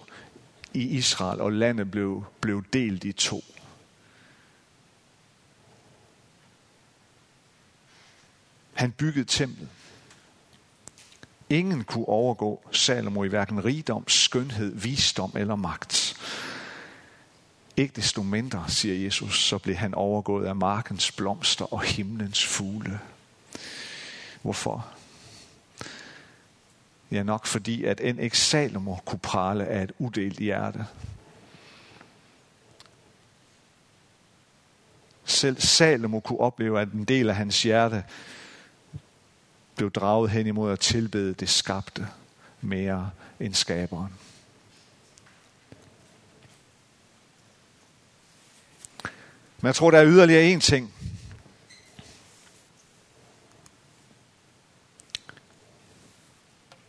i 0.74 0.84
Israel, 0.84 1.42
og 1.42 1.52
landet 1.52 1.92
blev, 1.92 2.24
blev 2.42 2.64
delt 2.74 3.04
i 3.04 3.12
to. 3.12 3.44
Han 8.74 8.92
byggede 8.92 9.26
templet. 9.26 9.70
Ingen 11.52 11.84
kunne 11.84 12.08
overgå 12.08 12.62
Salomo 12.72 13.24
i 13.24 13.28
hverken 13.28 13.66
rigdom, 13.66 14.08
skønhed, 14.08 14.76
visdom 14.76 15.32
eller 15.36 15.56
magt. 15.56 16.16
Ikke 17.78 17.94
desto 17.96 18.24
mindre, 18.24 18.66
siger 18.68 19.04
Jesus, 19.04 19.44
så 19.44 19.58
blev 19.58 19.76
han 19.76 19.94
overgået 19.94 20.46
af 20.46 20.56
markens 20.56 21.12
blomster 21.12 21.74
og 21.74 21.82
himlens 21.82 22.46
fugle. 22.46 23.00
Hvorfor? 24.42 24.88
Ja, 27.12 27.24
nok 27.24 27.46
fordi, 27.46 27.84
at 27.84 28.02
en 28.02 28.20
ikke 28.20 28.38
Salomo 28.38 28.96
kunne 29.06 29.20
prale 29.20 29.66
af 29.66 29.84
et 29.84 29.92
uddelt 30.00 30.38
hjerte. 30.38 30.86
Selv 35.26 35.62
Salomo 35.62 36.20
kunne 36.20 36.40
opleve, 36.40 36.82
at 36.82 36.92
en 36.92 37.04
del 37.04 37.30
af 37.30 37.36
hans 37.36 37.64
hjerte 37.64 38.04
blev 39.76 39.92
draget 39.92 40.30
hen 40.30 40.48
imod 40.48 40.72
at 40.72 40.80
tilbede 40.80 41.34
det 41.34 41.50
skabte 41.50 42.08
mere 42.62 43.12
end 43.40 43.54
skaberen. 43.54 44.14
Men 49.62 49.68
jeg 49.68 49.76
tror, 49.76 49.92
der 49.92 49.98
er 49.98 50.08
yderligere 50.08 50.44
en 50.44 50.60
ting. 50.60 50.94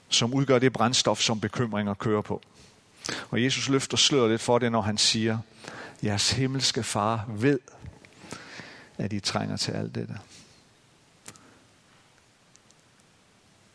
som 0.09 0.35
udgør 0.35 0.59
det 0.59 0.73
brændstof, 0.73 1.21
som 1.21 1.41
bekymringer 1.41 1.95
kører 1.95 2.21
på. 2.21 2.43
Og 3.31 3.43
Jesus 3.43 3.69
løfter 3.69 3.97
sløret 3.97 4.31
lidt 4.31 4.41
for 4.41 4.59
det, 4.59 4.73
når 4.73 4.81
han 4.81 4.99
siger, 4.99 5.39
jeres 6.03 6.31
himmelske 6.31 6.83
far 6.83 7.25
ved, 7.29 7.59
at 8.99 9.13
I 9.13 9.21
trænger 9.21 9.57
til 9.57 9.73
alt 9.73 9.95
det 9.95 10.09
der. 10.09 10.42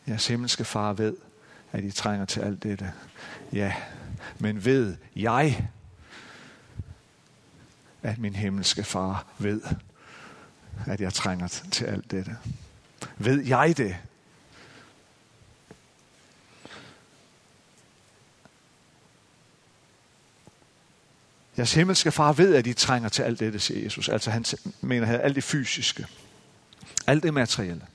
Jeres 0.08 0.28
himmelske 0.28 0.66
far 0.66 0.94
ved, 0.94 1.16
at 1.72 1.84
I 1.84 1.92
trænger 1.92 2.26
til 2.26 2.40
alt 2.40 2.64
dette. 2.64 2.94
Ja, 3.54 3.74
men 4.40 4.66
ved 4.66 4.96
jeg, 5.16 5.70
at 8.04 8.18
min 8.18 8.36
himmelske 8.36 8.84
far 8.84 9.26
ved, 9.38 9.62
at 10.86 11.02
jeg 11.02 11.14
trænger 11.14 11.48
til 11.48 11.86
alt 11.86 12.12
dette. 12.12 12.38
Ved 13.18 13.42
jeg 13.44 13.78
det? 13.78 13.98
Jeres 21.58 21.74
himmelske 21.74 22.12
far 22.12 22.34
ved, 22.34 22.56
at 22.56 22.68
I 22.68 22.74
trænger 22.74 23.10
til 23.10 23.24
alt 23.24 23.40
dette, 23.40 23.60
siger 23.60 23.84
Jesus. 23.84 24.10
Altså 24.10 24.32
han 24.32 24.46
mener 24.82 25.08
her 25.08 25.18
alt 25.18 25.36
det 25.36 25.44
fysiske. 25.44 26.08
Alt 27.08 27.24
det 27.24 27.34
materielle 27.34 27.86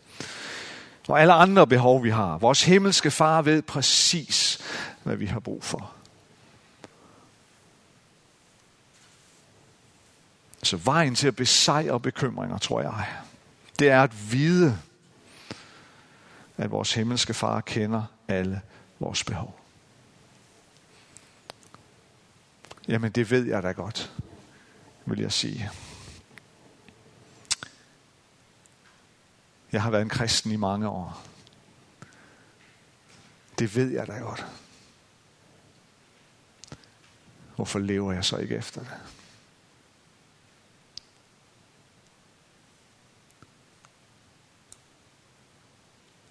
og 1.08 1.20
alle 1.20 1.32
andre 1.32 1.66
behov, 1.66 2.04
vi 2.04 2.10
har. 2.10 2.38
Vores 2.38 2.64
himmelske 2.64 3.10
far 3.10 3.42
ved 3.42 3.62
præcis, 3.62 4.58
hvad 5.02 5.16
vi 5.16 5.26
har 5.26 5.40
brug 5.40 5.64
for. 5.64 5.92
Så 10.62 10.76
vejen 10.76 11.14
til 11.14 11.28
at 11.28 11.36
besejre 11.36 12.00
bekymringer, 12.00 12.58
tror 12.58 12.82
jeg, 12.82 13.06
det 13.78 13.90
er 13.90 14.02
at 14.02 14.32
vide, 14.32 14.78
at 16.56 16.70
vores 16.70 16.94
himmelske 16.94 17.34
far 17.34 17.60
kender 17.60 18.02
alle 18.28 18.60
vores 18.98 19.24
behov. 19.24 19.60
Jamen, 22.88 23.12
det 23.12 23.30
ved 23.30 23.46
jeg 23.46 23.62
da 23.62 23.72
godt, 23.72 24.12
vil 25.06 25.20
jeg 25.20 25.32
sige. 25.32 25.70
Jeg 29.72 29.82
har 29.82 29.90
været 29.90 30.02
en 30.02 30.08
kristen 30.08 30.52
i 30.52 30.56
mange 30.56 30.88
år. 30.88 31.22
Det 33.58 33.76
ved 33.76 33.90
jeg 33.90 34.06
da 34.06 34.12
godt. 34.12 34.46
Hvorfor 37.56 37.78
lever 37.78 38.12
jeg 38.12 38.24
så 38.24 38.36
ikke 38.36 38.56
efter 38.56 38.80
det? 38.80 38.90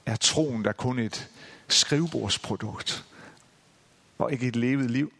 Er 0.05 0.15
troen 0.15 0.65
der 0.65 0.71
kun 0.71 0.99
et 0.99 1.29
skrivebordsprodukt, 1.67 3.05
og 4.17 4.31
ikke 4.31 4.47
et 4.47 4.55
levet 4.55 4.91
liv? 4.91 5.13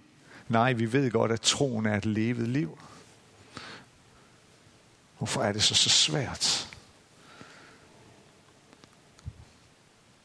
Nej, 0.48 0.74
vi 0.74 0.94
ved 0.94 1.12
godt, 1.12 1.32
at 1.32 1.42
troen 1.42 1.86
er 1.86 1.98
et 1.98 2.06
levet 2.06 2.48
liv. 2.48 2.80
Hvorfor 5.18 5.44
er 5.44 5.52
det 5.52 5.64
så, 5.64 5.76
så 5.76 5.90
svært? 5.90 6.71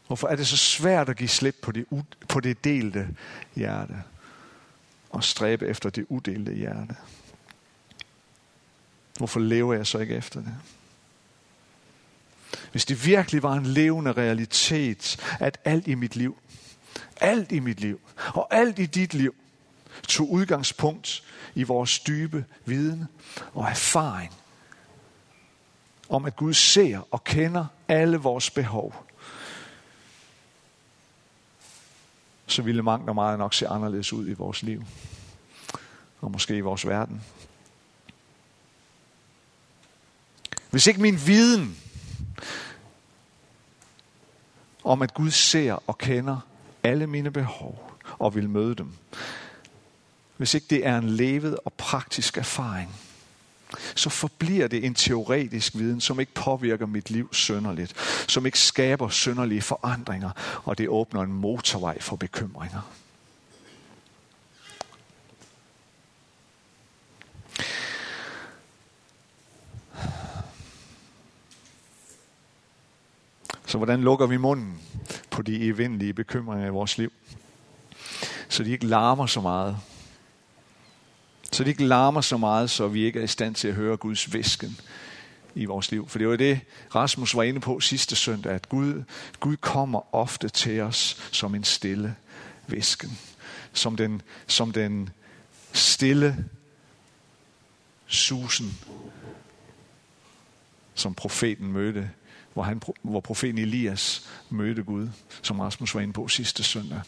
Hvorfor 0.07 0.29
er 0.29 0.37
det 0.37 0.47
så 0.47 0.57
svært 0.57 1.09
at 1.09 1.17
give 1.17 1.29
slip 1.29 1.57
på 1.63 1.73
det, 1.73 1.87
på 2.29 2.41
det 2.41 2.65
delte 2.65 3.09
hjerte 3.55 4.03
og 5.11 5.25
stræbe 5.25 5.67
efter 5.67 5.91
det 5.91 6.07
udelte 6.09 6.55
hjerte? 6.55 6.97
Hvorfor 9.19 9.41
lever 9.41 9.75
jeg 9.75 9.87
så 9.87 9.99
ikke 9.99 10.15
efter 10.15 10.41
det? 10.41 10.55
Hvis 12.71 12.85
det 12.85 13.07
virkelig 13.07 13.43
var 13.43 13.53
en 13.53 13.67
levende 13.67 14.13
realitet, 14.13 15.17
at 15.41 15.59
alt 15.65 15.87
i 15.87 15.95
mit 15.95 16.17
liv, 16.17 16.39
alt 17.21 17.53
i 17.53 17.59
mit 17.59 17.81
liv 17.81 18.01
og 18.17 18.49
alt 18.51 18.79
i 18.79 18.87
dit 18.87 19.15
liv 19.15 19.35
tog 20.09 20.31
udgangspunkt 20.31 21.25
i 21.55 21.63
vores 21.63 21.99
dybe 21.99 22.45
viden 22.65 23.05
og 23.55 23.69
erfaring 23.69 24.33
om, 26.09 26.25
at 26.25 26.37
Gud 26.37 26.55
ser 26.55 27.01
og 27.11 27.25
kender 27.25 27.67
alle 27.89 28.17
vores 28.17 28.51
behov, 28.51 29.07
så 32.47 32.63
ville 32.63 32.83
mangt 32.83 33.09
og 33.09 33.15
meget 33.15 33.39
nok 33.39 33.55
se 33.55 33.69
anderledes 33.69 34.13
ud 34.13 34.29
i 34.29 34.33
vores 34.33 34.63
liv. 34.63 34.85
Og 36.21 36.31
måske 36.31 36.57
i 36.57 36.61
vores 36.61 36.87
verden. 36.87 37.23
Hvis 40.71 40.87
ikke 40.87 41.01
min 41.03 41.19
viden 41.27 41.77
om, 44.85 45.03
at 45.03 45.15
Gud 45.15 45.31
ser 45.31 45.83
og 45.87 45.99
kender 45.99 46.41
alle 46.83 47.07
mine 47.07 47.31
behov 47.31 47.93
og 48.19 48.35
vil 48.35 48.49
møde 48.49 48.75
dem, 48.75 48.93
hvis 50.37 50.55
ikke 50.55 50.67
det 50.71 50.87
er 50.87 50.99
en 50.99 51.09
levet 51.09 51.59
og 51.65 51.73
praktisk 51.73 52.39
erfaring, 52.39 52.95
så 53.95 54.11
forbliver 54.11 54.69
det 54.69 54.85
en 54.85 54.95
teoretisk 54.95 55.75
viden, 55.75 56.01
som 56.01 56.21
ikke 56.21 56.35
påvirker 56.35 56.87
mit 56.87 57.11
liv 57.11 57.35
sønderligt, 57.35 57.95
som 58.29 58.47
ikke 58.47 58.59
skaber 58.59 59.09
sønderlige 59.09 59.63
forandringer, 59.63 60.31
og 60.65 60.79
det 60.79 60.89
åbner 60.89 61.23
en 61.23 61.33
motorvej 61.33 62.01
for 62.01 62.17
bekymringer. 62.17 62.81
Så 73.67 73.79
hvordan 73.79 74.01
lukker 74.01 74.27
vi 74.27 74.37
munden 74.37 74.81
på 75.31 75.43
de 75.43 75.63
evindelige 75.63 76.15
bekymringer 76.15 76.67
i 76.67 76.71
vores 76.71 76.99
liv? 76.99 77.13
Så 78.49 78.63
de 78.63 78.71
ikke 78.71 78.87
larmer 78.87 79.27
så 79.27 79.41
meget, 79.41 79.79
så 81.53 81.65
det 81.65 81.71
ikke 81.71 81.85
larmer 81.85 82.21
så 82.21 82.37
meget, 82.37 82.71
så 82.71 82.89
vi 82.89 83.05
ikke 83.05 83.19
er 83.19 83.25
i 83.25 83.27
stand 83.27 83.55
til 83.55 83.69
at 83.69 83.75
høre 83.75 83.97
Guds 83.97 84.33
væsken 84.33 84.81
i 85.55 85.65
vores 85.65 85.91
liv. 85.91 86.09
For 86.09 86.19
det 86.19 86.29
var 86.29 86.37
det, 86.37 86.61
Rasmus 86.95 87.37
var 87.37 87.43
inde 87.43 87.61
på 87.61 87.81
sidste 87.81 88.17
søndag, 88.17 88.53
at 88.53 88.69
Gud, 88.69 89.03
Gud 89.41 89.57
kommer 89.57 90.15
ofte 90.15 90.49
til 90.49 90.81
os 90.81 91.29
som 91.33 91.55
en 91.55 91.65
stille 91.65 92.15
væsken. 92.67 93.19
Som 93.73 93.97
den, 93.97 94.23
som 94.47 94.73
den 94.73 95.11
stille 95.73 96.45
susen, 98.07 98.79
som 100.95 101.15
profeten 101.15 101.73
mødte 101.73 102.11
hvor, 102.57 102.63
han, 102.63 102.83
hvor 103.03 103.21
profeten 103.21 103.59
Elias 103.59 104.29
mødte 104.51 104.83
Gud, 104.83 105.09
som 105.43 105.61
Rasmus 105.61 105.95
var 105.95 106.01
inde 106.01 106.13
på 106.13 106.29
sidste 106.29 106.63
søndag. 106.63 107.01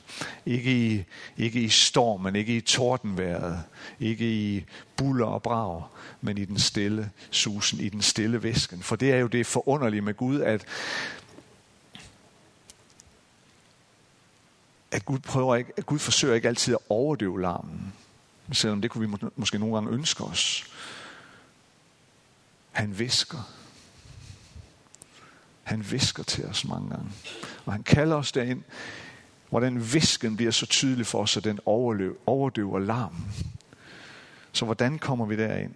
Ikke 0.47 0.87
i, 0.87 1.05
ikke 1.37 1.61
i 1.61 1.69
stormen, 1.69 2.37
ikke 2.37 2.57
i 2.57 2.61
tordenværet, 2.61 3.63
ikke 4.01 4.33
i 4.33 4.65
buller 4.97 5.27
og 5.27 5.43
brag, 5.43 5.83
men 6.21 6.39
i 6.39 6.45
den 6.45 6.59
stille 6.59 7.11
susen, 7.31 7.81
i 7.81 7.89
den 7.89 8.03
stille 8.03 8.43
væsken. 8.43 8.83
For 8.83 8.97
det 8.97 9.13
er 9.13 9.17
jo 9.17 9.27
det 9.27 9.47
forunderlige 9.47 10.01
med 10.01 10.15
Gud, 10.15 10.41
at 10.41 10.65
at 14.91 15.05
Gud, 15.05 15.19
prøver 15.19 15.57
ikke, 15.57 15.73
at 15.77 15.87
Gud 15.87 15.99
forsøger 15.99 16.35
ikke 16.35 16.49
altid 16.49 16.75
at 16.75 16.81
overdøve 16.89 17.41
larmen, 17.41 17.93
selvom 18.53 18.83
det 18.83 18.91
kunne 18.91 19.01
vi 19.01 19.07
må, 19.07 19.19
måske 19.37 19.59
nogle 19.59 19.75
gange 19.75 19.91
ønske 19.91 20.25
os. 20.25 20.65
Han 22.73 22.99
visker. 22.99 23.55
Han 25.69 25.91
visker 25.91 26.23
til 26.23 26.47
os 26.47 26.65
mange 26.65 26.91
gange. 26.91 27.11
Og 27.65 27.73
han 27.73 27.83
kalder 27.83 28.17
os 28.17 28.33
derind, 28.33 28.63
hvor 29.49 29.61
den 29.61 29.93
visken 29.93 30.37
bliver 30.37 30.53
så 30.53 30.67
tydelig 30.67 31.07
for 31.07 31.23
os, 31.23 31.37
at 31.37 31.45
den 31.45 31.59
overløb, 31.67 32.21
overdøver 32.27 32.79
larmen. 32.79 33.33
Så 34.53 34.65
hvordan 34.65 34.99
kommer 34.99 35.27
vi 35.27 35.37
derind? 35.37 35.75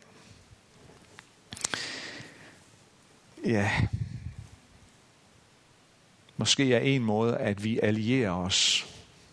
Ja, 3.44 3.70
måske 6.36 6.74
er 6.74 6.78
en 6.78 7.04
måde, 7.04 7.36
at 7.36 7.64
vi 7.64 7.80
allierer 7.82 8.32
os 8.32 8.86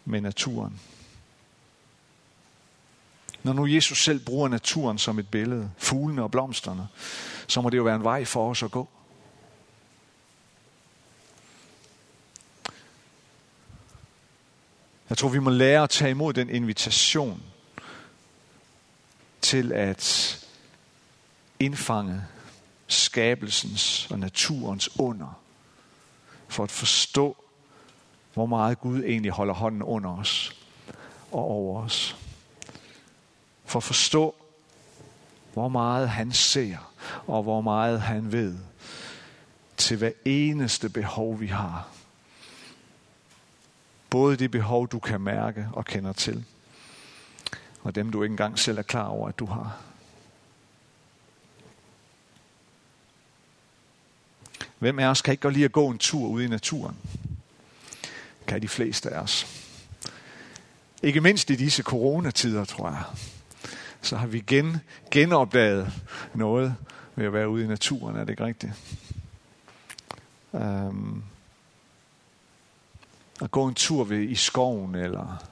med 0.05 0.21
naturen. 0.21 0.79
Når 3.43 3.53
nu 3.53 3.67
Jesus 3.67 4.03
selv 4.03 4.19
bruger 4.19 4.47
naturen 4.47 4.97
som 4.97 5.19
et 5.19 5.27
billede, 5.27 5.71
fuglene 5.77 6.23
og 6.23 6.31
blomsterne, 6.31 6.87
så 7.47 7.61
må 7.61 7.69
det 7.69 7.77
jo 7.77 7.83
være 7.83 7.95
en 7.95 8.03
vej 8.03 8.25
for 8.25 8.49
os 8.49 8.63
at 8.63 8.71
gå. 8.71 8.87
Jeg 15.09 15.17
tror, 15.17 15.29
vi 15.29 15.39
må 15.39 15.49
lære 15.49 15.83
at 15.83 15.89
tage 15.89 16.11
imod 16.11 16.33
den 16.33 16.49
invitation 16.49 17.43
til 19.41 19.71
at 19.71 20.35
indfange 21.59 22.21
skabelsens 22.87 24.11
og 24.11 24.19
naturens 24.19 24.99
under, 24.99 25.41
for 26.47 26.63
at 26.63 26.71
forstå, 26.71 27.37
hvor 28.33 28.45
meget 28.45 28.79
Gud 28.79 29.03
egentlig 29.03 29.31
holder 29.31 29.53
hånden 29.53 29.83
under 29.83 30.17
os 30.17 30.55
og 31.31 31.43
over 31.43 31.83
os. 31.83 32.15
For 33.65 33.79
at 33.79 33.83
forstå, 33.83 34.35
hvor 35.53 35.67
meget 35.67 36.09
han 36.09 36.31
ser, 36.31 36.77
og 37.27 37.43
hvor 37.43 37.61
meget 37.61 38.01
han 38.01 38.31
ved 38.31 38.57
til 39.77 39.97
hver 39.97 40.11
eneste 40.25 40.89
behov, 40.89 41.39
vi 41.39 41.47
har. 41.47 41.87
Både 44.09 44.37
de 44.37 44.49
behov, 44.49 44.87
du 44.87 44.99
kan 44.99 45.21
mærke 45.21 45.67
og 45.73 45.85
kender 45.85 46.13
til, 46.13 46.45
og 47.83 47.95
dem, 47.95 48.11
du 48.11 48.23
ikke 48.23 48.33
engang 48.33 48.59
selv 48.59 48.77
er 48.77 48.81
klar 48.81 49.07
over, 49.07 49.27
at 49.29 49.39
du 49.39 49.45
har. 49.45 49.77
Hvem 54.79 54.99
af 54.99 55.05
os 55.05 55.21
kan 55.21 55.31
ikke 55.31 55.41
godt 55.41 55.53
lide 55.53 55.65
at 55.65 55.71
gå 55.71 55.89
en 55.89 55.97
tur 55.97 56.27
ude 56.27 56.45
i 56.45 56.47
naturen? 56.47 56.95
Kan 58.47 58.61
de 58.61 58.67
fleste 58.67 59.09
af 59.09 59.19
os. 59.19 59.47
Ikke 61.03 61.21
mindst 61.21 61.49
i 61.49 61.55
disse 61.55 61.83
coronatider, 61.83 62.65
tror 62.65 62.89
jeg. 62.89 63.03
Så 64.01 64.17
har 64.17 64.27
vi 64.27 64.39
gen, 64.39 64.77
genopdaget 65.11 65.93
noget 66.33 66.75
ved 67.15 67.25
at 67.25 67.33
være 67.33 67.49
ude 67.49 67.63
i 67.63 67.67
naturen, 67.67 68.15
er 68.15 68.19
det 68.19 68.29
ikke 68.29 68.45
rigtigt? 68.45 68.73
Um, 70.51 71.23
at 73.41 73.51
gå 73.51 73.67
en 73.67 73.73
tur 73.73 74.03
ved, 74.03 74.19
i 74.19 74.35
skoven, 74.35 74.95
eller 74.95 75.45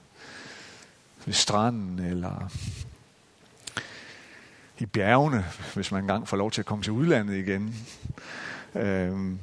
ved 1.26 1.34
stranden, 1.34 2.00
eller 2.00 2.52
i 4.80 4.86
bjergene, 4.86 5.46
hvis 5.74 5.92
man 5.92 6.04
engang 6.04 6.28
får 6.28 6.38
lov 6.38 6.52
til 6.52 6.62
at 6.62 6.66
komme 6.66 6.84
til 6.84 6.94
udlandet 6.94 7.36
igen. 7.36 7.76
Øhm, 8.76 9.40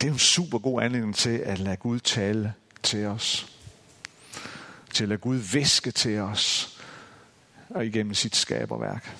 det 0.00 0.08
er 0.08 0.12
en 0.12 0.18
super 0.18 0.58
god 0.58 0.82
anledning 0.82 1.16
til 1.16 1.38
at 1.38 1.58
lade 1.58 1.76
Gud 1.76 2.00
tale 2.00 2.54
til 2.82 3.06
os. 3.06 3.52
Til 4.92 5.04
at 5.04 5.08
lade 5.08 5.20
Gud 5.20 5.36
væske 5.36 5.90
til 5.90 6.18
os 6.18 6.72
og 7.68 7.86
igennem 7.86 8.14
sit 8.14 8.36
skaberværk. 8.36 9.16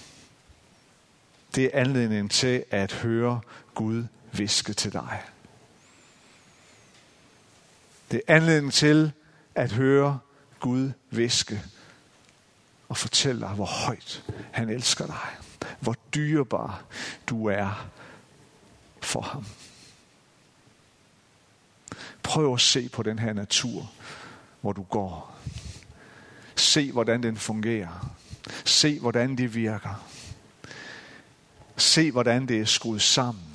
Det 1.55 1.65
er 1.65 1.81
anledningen 1.81 2.29
til 2.29 2.65
at 2.71 2.93
høre 2.93 3.41
Gud 3.75 4.05
viske 4.33 4.73
til 4.73 4.93
dig. 4.93 5.23
Det 8.12 8.22
er 8.29 8.37
anledning 8.37 8.72
til 8.72 9.12
at 9.55 9.72
høre 9.72 10.18
Gud 10.61 10.90
viske 11.11 11.62
og 12.88 12.96
fortælle 12.96 13.40
dig, 13.40 13.48
hvor 13.48 13.64
højt 13.87 14.25
han 14.53 14.68
elsker 14.68 15.07
dig. 15.07 15.68
Hvor 15.81 15.96
dyrebar 16.14 16.85
du 17.27 17.46
er 17.46 17.88
for 19.01 19.20
ham. 19.20 19.44
Prøv 22.22 22.55
at 22.55 22.61
se 22.61 22.88
på 22.88 23.03
den 23.03 23.18
her 23.18 23.33
natur, 23.33 23.90
hvor 24.61 24.72
du 24.72 24.83
går. 24.83 25.38
Se, 26.57 26.92
hvordan 26.92 27.22
den 27.22 27.37
fungerer. 27.37 28.14
Se, 28.64 29.01
hvordan 29.01 29.38
det 29.38 29.55
virker. 29.55 30.07
Se, 31.77 32.11
hvordan 32.11 32.48
det 32.48 32.61
er 32.61 32.64
skruet 32.64 33.03
sammen. 33.03 33.52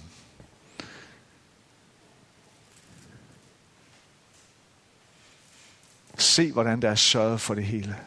Se, 6.17 6.51
hvordan 6.51 6.81
der 6.81 6.89
er 6.89 6.95
sørget 6.95 7.41
for 7.41 7.55
det 7.55 7.65
hele. 7.65 7.97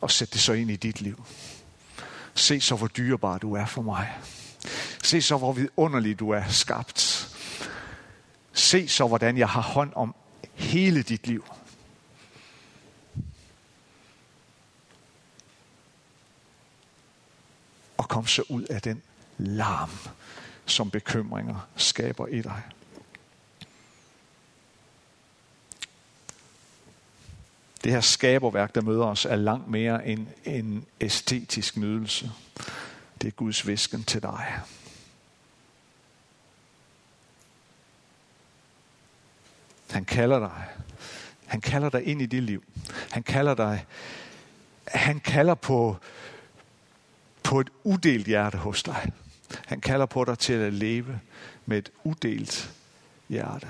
Og 0.00 0.10
sæt 0.10 0.32
det 0.32 0.40
så 0.40 0.52
ind 0.52 0.70
i 0.70 0.76
dit 0.76 1.00
liv. 1.00 1.24
Se 2.34 2.60
så, 2.60 2.76
hvor 2.76 2.86
dyrebar 2.86 3.38
du 3.38 3.54
er 3.54 3.66
for 3.66 3.82
mig. 3.82 4.18
Se 5.02 5.22
så, 5.22 5.36
hvor 5.36 5.52
vidunderlig 5.52 6.18
du 6.18 6.30
er 6.30 6.48
skabt. 6.48 7.28
Se 8.52 8.88
så, 8.88 9.08
hvordan 9.08 9.38
jeg 9.38 9.48
har 9.48 9.62
hånd 9.62 9.92
om 9.94 10.14
hele 10.54 11.02
dit 11.02 11.26
liv. 11.26 11.44
Og 17.96 18.08
kom 18.08 18.26
så 18.26 18.42
ud 18.48 18.62
af 18.62 18.82
den 18.82 19.02
larm, 19.38 19.90
som 20.66 20.90
bekymringer 20.90 21.68
skaber 21.76 22.26
i 22.26 22.42
dig. 22.42 22.62
Det 27.84 27.92
her 27.92 28.00
skaberværk, 28.00 28.74
der 28.74 28.80
møder 28.80 29.04
os, 29.04 29.24
er 29.24 29.36
langt 29.36 29.68
mere 29.68 30.06
end 30.06 30.26
en 30.44 30.86
æstetisk 31.00 31.76
nydelse. 31.76 32.30
Det 33.22 33.28
er 33.28 33.32
Guds 33.32 33.66
visken 33.66 34.04
til 34.04 34.22
dig. 34.22 34.60
Han 39.90 40.04
kalder 40.04 40.38
dig. 40.38 40.64
Han 41.46 41.60
kalder 41.60 41.90
dig 41.90 42.04
ind 42.06 42.22
i 42.22 42.26
dit 42.26 42.42
liv. 42.42 42.64
Han 43.10 43.22
kalder 43.22 43.54
dig. 43.54 43.86
Han 44.88 45.20
kalder 45.20 45.54
på, 45.54 45.96
på 47.42 47.60
et 47.60 47.70
udelt 47.84 48.26
hjerte 48.26 48.58
hos 48.58 48.82
dig. 48.82 49.12
Han 49.66 49.80
kalder 49.80 50.06
på 50.06 50.24
dig 50.24 50.38
til 50.38 50.52
at 50.52 50.72
leve 50.72 51.20
med 51.66 51.78
et 51.78 51.90
udelt 52.04 52.74
hjerte. 53.28 53.68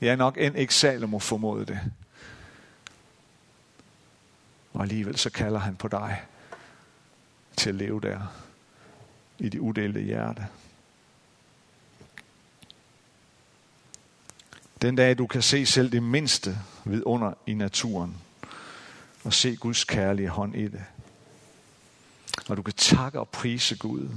Ja, 0.00 0.16
nok 0.16 0.36
end 0.38 0.56
ikke 0.56 0.74
Salomo 0.74 1.18
formåede 1.18 1.66
det. 1.66 1.80
Og 4.72 4.82
alligevel 4.82 5.18
så 5.18 5.30
kalder 5.30 5.58
han 5.58 5.76
på 5.76 5.88
dig 5.88 6.22
til 7.56 7.68
at 7.68 7.74
leve 7.74 8.00
der 8.00 8.20
i 9.38 9.48
det 9.48 9.58
udelte 9.58 10.00
hjerte. 10.00 10.46
Den 14.82 14.96
dag 14.96 15.18
du 15.18 15.26
kan 15.26 15.42
se 15.42 15.66
selv 15.66 15.92
det 15.92 16.02
mindste 16.02 16.58
vidunder 16.84 17.32
i 17.46 17.54
naturen 17.54 18.16
og 19.24 19.32
se 19.32 19.56
Guds 19.56 19.84
kærlige 19.84 20.28
hånd 20.28 20.56
i 20.56 20.68
det. 20.68 20.84
Og 22.48 22.56
du 22.56 22.62
kan 22.62 22.74
takke 22.74 23.20
og 23.20 23.28
prise 23.28 23.76
Gud 23.76 24.08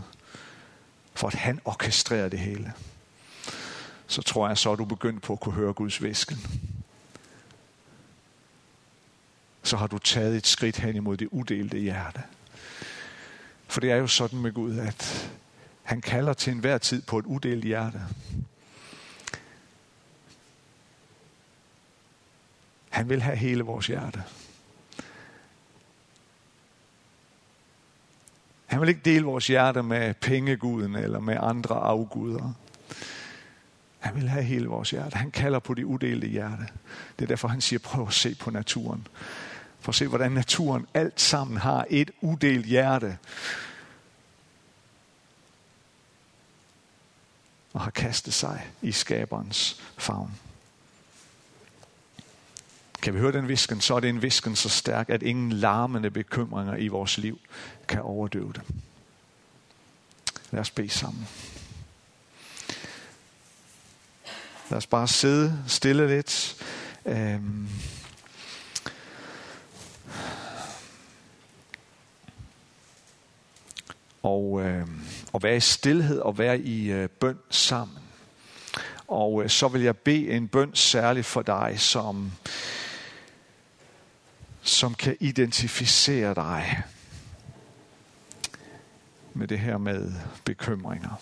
for 1.13 1.27
at 1.27 1.33
han 1.33 1.59
orkestrerer 1.65 2.29
det 2.29 2.39
hele. 2.39 2.73
Så 4.09 4.21
tror 4.21 4.47
jeg, 4.47 4.57
så 4.57 4.71
er 4.71 4.75
du 4.75 4.85
begyndt 4.85 5.23
på 5.23 5.33
at 5.33 5.39
kunne 5.39 5.55
høre 5.55 5.73
Guds 5.73 6.03
væsken. 6.03 6.37
Så 9.63 9.77
har 9.77 9.87
du 9.87 9.97
taget 9.97 10.37
et 10.37 10.47
skridt 10.47 10.77
hen 10.77 10.95
imod 10.95 11.17
det 11.17 11.27
udelte 11.31 11.77
hjerte. 11.77 12.23
For 13.67 13.81
det 13.81 13.91
er 13.91 13.95
jo 13.95 14.07
sådan 14.07 14.39
med 14.39 14.51
Gud, 14.51 14.77
at 14.77 15.31
han 15.83 16.01
kalder 16.01 16.33
til 16.33 16.53
enhver 16.53 16.77
tid 16.77 17.01
på 17.01 17.19
et 17.19 17.25
udelt 17.25 17.63
hjerte. 17.63 18.01
Han 22.89 23.09
vil 23.09 23.21
have 23.21 23.37
hele 23.37 23.63
vores 23.63 23.87
hjerte. 23.87 24.23
Han 28.65 28.81
vil 28.81 28.89
ikke 28.89 29.01
dele 29.05 29.25
vores 29.25 29.47
hjerte 29.47 29.83
med 29.83 30.13
pengeguden 30.13 30.95
eller 30.95 31.19
med 31.19 31.37
andre 31.39 31.75
afguder. 31.75 32.53
Han 33.99 34.15
vil 34.15 34.29
have 34.29 34.43
hele 34.43 34.67
vores 34.67 34.91
hjerte. 34.91 35.15
Han 35.17 35.31
kalder 35.31 35.59
på 35.59 35.73
det 35.73 35.83
udelte 35.83 36.27
hjerte. 36.27 36.67
Det 37.19 37.25
er 37.25 37.27
derfor, 37.27 37.47
han 37.47 37.61
siger, 37.61 37.79
prøv 37.79 38.07
at 38.07 38.13
se 38.13 38.35
på 38.35 38.51
naturen. 38.51 39.07
Prøv 39.81 39.89
at 39.91 39.95
se, 39.95 40.07
hvordan 40.07 40.31
naturen 40.31 40.87
alt 40.93 41.21
sammen 41.21 41.57
har 41.57 41.85
et 41.89 42.11
udelt 42.21 42.65
hjerte. 42.65 43.17
og 47.73 47.81
har 47.81 47.91
kastet 47.91 48.33
sig 48.33 48.67
i 48.81 48.91
skaberens 48.91 49.81
favn. 49.97 50.39
Kan 53.01 53.13
vi 53.13 53.19
høre 53.19 53.31
den 53.31 53.47
visken, 53.47 53.81
så 53.81 53.95
er 53.95 53.99
det 53.99 54.09
en 54.09 54.21
visken 54.21 54.55
så 54.55 54.69
stærk, 54.69 55.09
at 55.09 55.23
ingen 55.23 55.51
larmende 55.51 56.11
bekymringer 56.11 56.75
i 56.75 56.87
vores 56.87 57.17
liv 57.17 57.39
kan 57.87 58.01
overdøve 58.01 58.53
det. 58.53 58.61
Lad 60.51 60.61
os 60.61 60.71
bede 60.71 60.89
sammen. 60.89 61.27
Lad 64.69 64.77
os 64.77 64.87
bare 64.87 65.07
sidde 65.07 65.63
stille 65.67 66.07
lidt. 66.07 66.63
Øhm. 67.05 67.69
Og, 74.23 74.61
øh, 74.61 74.87
og 75.33 75.43
være 75.43 75.57
i 75.57 75.59
stillhed 75.59 76.19
og 76.19 76.37
være 76.37 76.59
i 76.59 76.91
øh, 76.91 77.09
bøn 77.09 77.37
sammen. 77.49 77.97
Og 79.07 79.43
øh, 79.43 79.49
så 79.49 79.67
vil 79.67 79.81
jeg 79.81 79.97
bede 79.97 80.29
en 80.29 80.47
bøn 80.47 80.75
særligt 80.75 81.25
for 81.25 81.41
dig, 81.41 81.75
som, 81.77 82.31
som 84.61 84.93
kan 84.93 85.17
identificere 85.19 86.35
dig 86.35 86.83
med 89.33 89.47
det 89.47 89.59
her 89.59 89.77
med 89.77 90.13
bekymringer. 90.45 91.21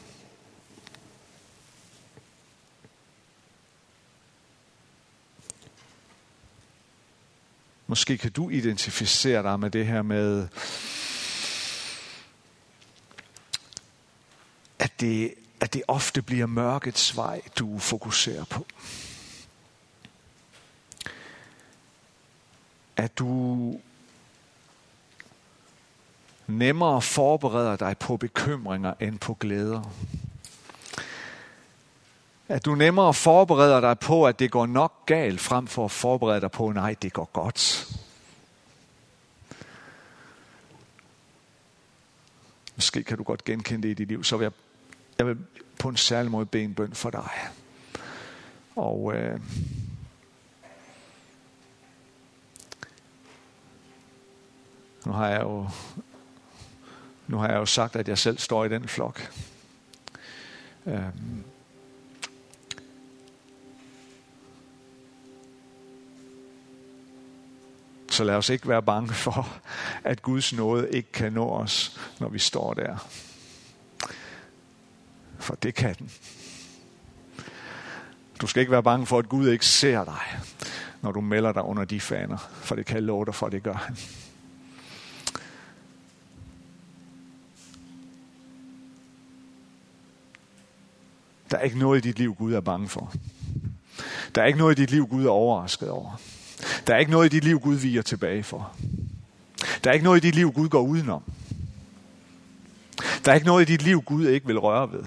Måske 7.88 8.18
kan 8.18 8.32
du 8.32 8.50
identificere 8.50 9.44
dig 9.44 9.60
med 9.60 9.72
det 9.72 9.88
her 9.88 10.02
med, 10.02 10.48
at 14.80 14.92
det, 15.00 15.34
at 15.60 15.74
det 15.74 15.82
ofte 15.88 16.22
bliver 16.22 16.46
mørkets 16.46 17.18
vej, 17.18 17.42
du 17.60 17.80
fokuserer 17.80 18.46
på. 18.46 18.66
At 22.96 23.18
du 23.18 23.80
nemmere 26.48 27.02
forbereder 27.02 27.76
dig 27.76 27.98
på 27.98 28.18
bekymringer 28.18 28.94
end 29.00 29.20
på 29.20 29.34
glæder. 29.34 29.92
At 32.50 32.66
du 32.66 32.76
nemmere 32.76 33.14
forbereder 33.14 33.80
dig 33.82 34.00
på, 34.00 34.26
at 34.26 34.40
det 34.40 34.52
går 34.52 34.66
nok 34.66 35.06
galt, 35.06 35.40
frem 35.40 35.68
for 35.68 35.86
at 35.86 35.92
forberede 35.92 36.42
dig 36.42 36.52
på, 36.52 36.72
nej, 36.72 36.96
det 37.02 37.14
går 37.14 37.30
godt. 37.34 37.88
Måske 42.76 43.04
kan 43.04 43.18
du 43.18 43.24
godt 43.24 43.44
genkende 43.44 43.84
det 43.84 43.90
i 43.90 43.94
dit 43.94 44.08
liv, 44.08 44.24
så 44.24 44.38
vil 44.38 44.46
jeg, 44.46 44.52
jeg 45.18 45.28
vil 45.28 45.38
på 45.80 45.90
en 45.90 45.98
særlig 45.98 46.32
måde 46.32 46.46
bede 46.46 46.64
en 46.64 46.74
bøn 46.74 46.94
for 46.94 47.10
dig. 47.10 47.30
Og 48.76 49.14
øh, 49.16 49.40
nu 55.06 55.12
har 55.12 55.30
jeg 55.30 55.42
jo 55.42 55.70
nu 57.28 57.38
har 57.38 57.48
jeg 57.48 57.56
jo 57.56 57.66
sagt, 57.66 57.96
at 57.96 58.08
jeg 58.08 58.18
selv 58.18 58.38
står 58.38 58.66
i 58.66 58.70
den 58.70 58.88
flok. 58.88 59.32
Øh, 60.86 61.02
Så 68.18 68.24
lad 68.24 68.36
os 68.36 68.50
ikke 68.50 68.68
være 68.68 68.84
bange 68.84 69.14
for, 69.14 69.60
at 70.04 70.22
Guds 70.22 70.54
nåde 70.54 70.92
ikke 70.92 71.12
kan 71.12 71.34
nå 71.34 71.50
os, 71.50 72.00
når 72.20 72.30
vi 72.30 72.40
står 72.40 72.74
der. 72.74 73.08
For 75.40 75.56
det 75.56 75.76
kan 75.76 75.96
den. 76.00 76.12
Du 78.42 78.48
skal 78.48 78.60
ikke 78.60 78.72
være 78.72 78.84
bange 78.84 79.06
for, 79.06 79.20
at 79.20 79.30
Gud 79.30 79.50
ikke 79.50 79.66
ser 79.66 80.04
dig, 80.04 80.40
når 81.02 81.12
du 81.12 81.22
melder 81.22 81.52
dig 81.52 81.64
under 81.64 81.86
de 81.86 82.00
faner. 82.00 82.38
For 82.62 82.76
det 82.76 82.86
kan 82.86 82.96
jeg 82.96 83.04
love 83.04 83.26
dig 83.26 83.36
for, 83.36 83.50
det 83.50 83.64
gør 83.64 83.74
han. 83.74 83.98
Der 91.52 91.58
er 91.58 91.62
ikke 91.62 91.80
noget 91.80 92.06
i 92.06 92.08
dit 92.08 92.20
liv, 92.20 92.36
Gud 92.36 92.54
er 92.54 92.62
bange 92.62 92.90
for. 92.90 93.14
Der 94.36 94.42
er 94.42 94.46
ikke 94.46 94.60
noget 94.60 94.80
i 94.80 94.82
dit 94.82 94.92
liv, 94.92 95.08
Gud 95.08 95.26
er 95.26 95.30
overrasket 95.30 95.90
over. 95.90 96.18
Der 96.88 96.94
er 96.94 96.98
ikke 96.98 97.12
noget 97.12 97.34
i 97.34 97.36
dit 97.36 97.44
liv, 97.44 97.60
Gud 97.60 97.76
viger 97.76 98.02
tilbage 98.02 98.44
for. 98.44 98.76
Der 99.84 99.90
er 99.90 99.94
ikke 99.94 100.04
noget 100.04 100.24
i 100.24 100.28
dit 100.28 100.36
liv, 100.36 100.52
Gud 100.52 100.70
går 100.70 100.82
udenom. 100.82 101.24
Der 103.26 103.32
er 103.32 103.36
ikke 103.36 103.48
noget 103.48 103.70
i 103.70 103.72
dit 103.72 103.82
liv, 103.82 104.02
Gud 104.02 104.28
ikke 104.28 104.48
vil 104.48 104.60
røre 104.60 104.92
ved. 104.92 105.04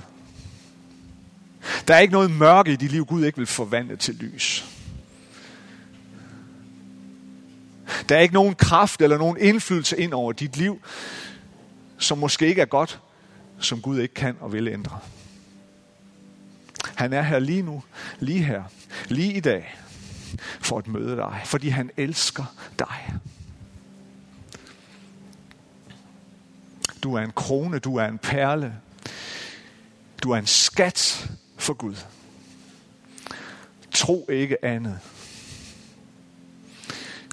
Der 1.88 1.94
er 1.94 1.98
ikke 1.98 2.12
noget 2.12 2.30
mørke 2.30 2.72
i 2.72 2.76
dit 2.76 2.92
liv, 2.92 3.06
Gud 3.06 3.24
ikke 3.24 3.38
vil 3.38 3.46
forvandle 3.46 3.96
til 3.96 4.14
lys. 4.14 4.64
Der 8.08 8.16
er 8.16 8.20
ikke 8.20 8.34
nogen 8.34 8.54
kraft 8.54 9.02
eller 9.02 9.18
nogen 9.18 9.36
indflydelse 9.40 9.98
ind 9.98 10.12
over 10.12 10.32
dit 10.32 10.56
liv, 10.56 10.80
som 11.98 12.18
måske 12.18 12.46
ikke 12.46 12.62
er 12.62 12.66
godt, 12.66 13.00
som 13.58 13.80
Gud 13.80 13.98
ikke 13.98 14.14
kan 14.14 14.36
og 14.40 14.52
vil 14.52 14.68
ændre. 14.68 14.98
Han 16.94 17.12
er 17.12 17.22
her 17.22 17.38
lige 17.38 17.62
nu, 17.62 17.82
lige 18.18 18.42
her, 18.42 18.62
lige 19.08 19.32
i 19.32 19.40
dag 19.40 19.76
for 20.38 20.78
at 20.78 20.88
møde 20.88 21.16
dig, 21.16 21.42
fordi 21.44 21.68
han 21.68 21.90
elsker 21.96 22.44
dig. 22.78 23.14
Du 27.02 27.14
er 27.14 27.20
en 27.20 27.32
krone, 27.32 27.78
du 27.78 27.96
er 27.96 28.06
en 28.06 28.18
perle, 28.18 28.74
du 30.22 30.30
er 30.30 30.36
en 30.36 30.46
skat 30.46 31.30
for 31.58 31.74
Gud. 31.74 31.96
Tro 33.90 34.26
ikke 34.28 34.64
andet. 34.64 34.98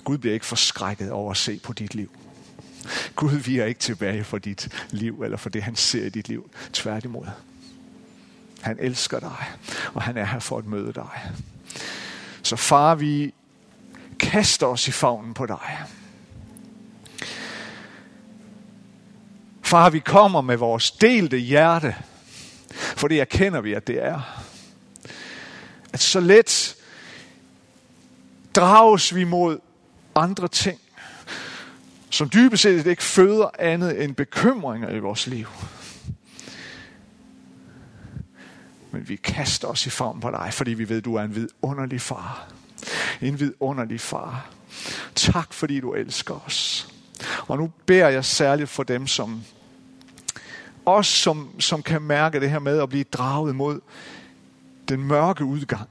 Gud 0.03 0.17
bliver 0.17 0.33
ikke 0.33 0.45
forskrækket 0.45 1.12
over 1.12 1.31
at 1.31 1.38
se 1.38 1.60
på 1.63 1.73
dit 1.73 1.95
liv. 1.95 2.12
Gud 3.15 3.36
viger 3.36 3.65
ikke 3.65 3.79
tilbage 3.79 4.23
for 4.23 4.38
dit 4.38 4.88
liv, 4.89 5.21
eller 5.23 5.38
for 5.38 5.49
det, 5.49 5.63
han 5.63 5.75
ser 5.75 6.05
i 6.05 6.10
dit 6.10 6.27
liv. 6.27 6.51
Tværtimod. 6.73 7.25
Han 8.62 8.77
elsker 8.79 9.19
dig, 9.19 9.45
og 9.93 10.01
han 10.01 10.17
er 10.17 10.25
her 10.25 10.39
for 10.39 10.57
at 10.57 10.65
møde 10.65 10.93
dig. 10.93 11.31
Så 12.47 12.55
far, 12.55 12.95
vi 12.95 13.33
kaster 14.19 14.67
os 14.67 14.88
i 14.88 14.91
favnen 14.91 15.33
på 15.33 15.45
dig. 15.45 15.83
Far, 19.62 19.89
vi 19.89 19.99
kommer 19.99 20.41
med 20.41 20.57
vores 20.57 20.91
delte 20.91 21.38
hjerte, 21.38 21.95
for 22.71 23.07
det 23.07 23.21
erkender 23.21 23.62
vi, 23.62 23.73
at 23.73 23.88
det 23.88 24.03
er. 24.03 24.43
At 25.93 25.99
så 25.99 26.19
let 26.19 26.75
drages 28.55 29.15
vi 29.15 29.23
mod 29.23 29.60
andre 30.15 30.47
ting, 30.47 30.79
som 32.10 32.29
dybest 32.29 32.63
set 32.63 32.88
ikke 32.88 33.03
føder 33.03 33.49
andet 33.60 34.03
end 34.03 34.15
bekymringer 34.15 34.89
i 34.89 34.99
vores 34.99 35.27
liv. 35.27 35.47
Men 38.97 39.10
vi 39.10 39.15
kaster 39.15 39.67
os 39.67 39.86
i 39.86 39.89
form 39.89 40.19
på 40.19 40.31
dig, 40.31 40.49
fordi 40.53 40.73
vi 40.73 40.89
ved, 40.89 40.97
at 40.97 41.05
du 41.05 41.15
er 41.15 41.21
en 41.21 41.36
vidunderlig 41.36 42.01
far. 42.01 42.47
En 43.21 43.39
vidunderlig 43.39 44.01
far. 44.01 44.49
Tak, 45.15 45.53
fordi 45.53 45.79
du 45.79 45.93
elsker 45.93 46.45
os. 46.45 46.88
Og 47.47 47.57
nu 47.57 47.71
beder 47.86 48.10
jeg 48.10 48.25
særligt 48.25 48.69
for 48.69 48.83
dem, 48.83 49.07
som 49.07 49.43
os, 50.86 51.07
som, 51.07 51.49
som 51.60 51.83
kan 51.83 52.01
mærke 52.01 52.39
det 52.39 52.49
her 52.49 52.60
med 52.60 52.81
at 52.81 52.89
blive 52.89 53.03
draget 53.03 53.55
mod 53.55 53.79
den 54.89 55.03
mørke 55.03 55.43
udgang. 55.43 55.89